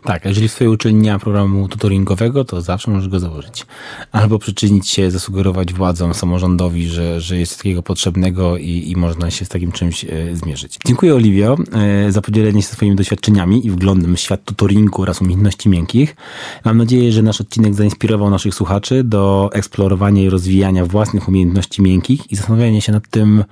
[0.03, 0.49] Tak, jeżeli
[0.95, 3.67] nie ma programu tutoringowego, to zawsze możesz go założyć.
[4.13, 9.45] Albo przyczynić się, zasugerować władzom, samorządowi, że, że jest takiego potrzebnego i, i można się
[9.45, 10.79] z takim czymś e, zmierzyć.
[10.87, 15.69] Dziękuję Oliwio e, za podzielenie się swoimi doświadczeniami i wglądem w świat tutoringu oraz umiejętności
[15.69, 16.17] miękkich.
[16.65, 22.33] Mam nadzieję, że nasz odcinek zainspirował naszych słuchaczy do eksplorowania i rozwijania własnych umiejętności miękkich
[22.33, 23.45] i zastanawiania się nad tym,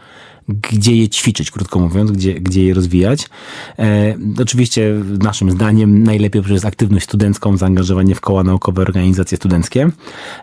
[0.48, 3.28] gdzie je ćwiczyć, krótko mówiąc, gdzie, gdzie je rozwijać.
[3.78, 9.90] E, oczywiście naszym zdaniem najlepiej przez aktywność studencką, zaangażowanie w koła naukowe, organizacje studenckie.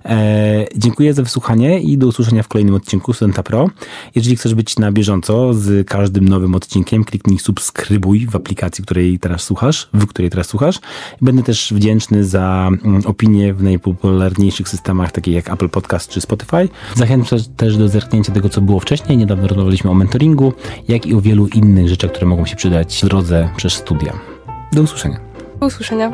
[0.05, 3.69] E, dziękuję za wysłuchanie i do usłyszenia w kolejnym odcinku Studenta Pro.
[4.15, 9.43] Jeżeli chcesz być na bieżąco z każdym nowym odcinkiem, kliknij subskrybuj w aplikacji, której teraz
[9.43, 10.79] słuchasz, w której teraz słuchasz.
[11.21, 16.69] Będę też wdzięczny za mm, opinie w najpopularniejszych systemach, takich jak Apple Podcast czy Spotify.
[16.95, 19.17] Zachęcam też do zerknięcia tego, co było wcześniej.
[19.17, 20.53] Niedawno rozmawialiśmy o mentoringu,
[20.87, 24.13] jak i o wielu innych rzeczach, które mogą się przydać w drodze przez studia.
[24.71, 25.19] Do usłyszenia.
[25.59, 26.11] Do usłyszenia.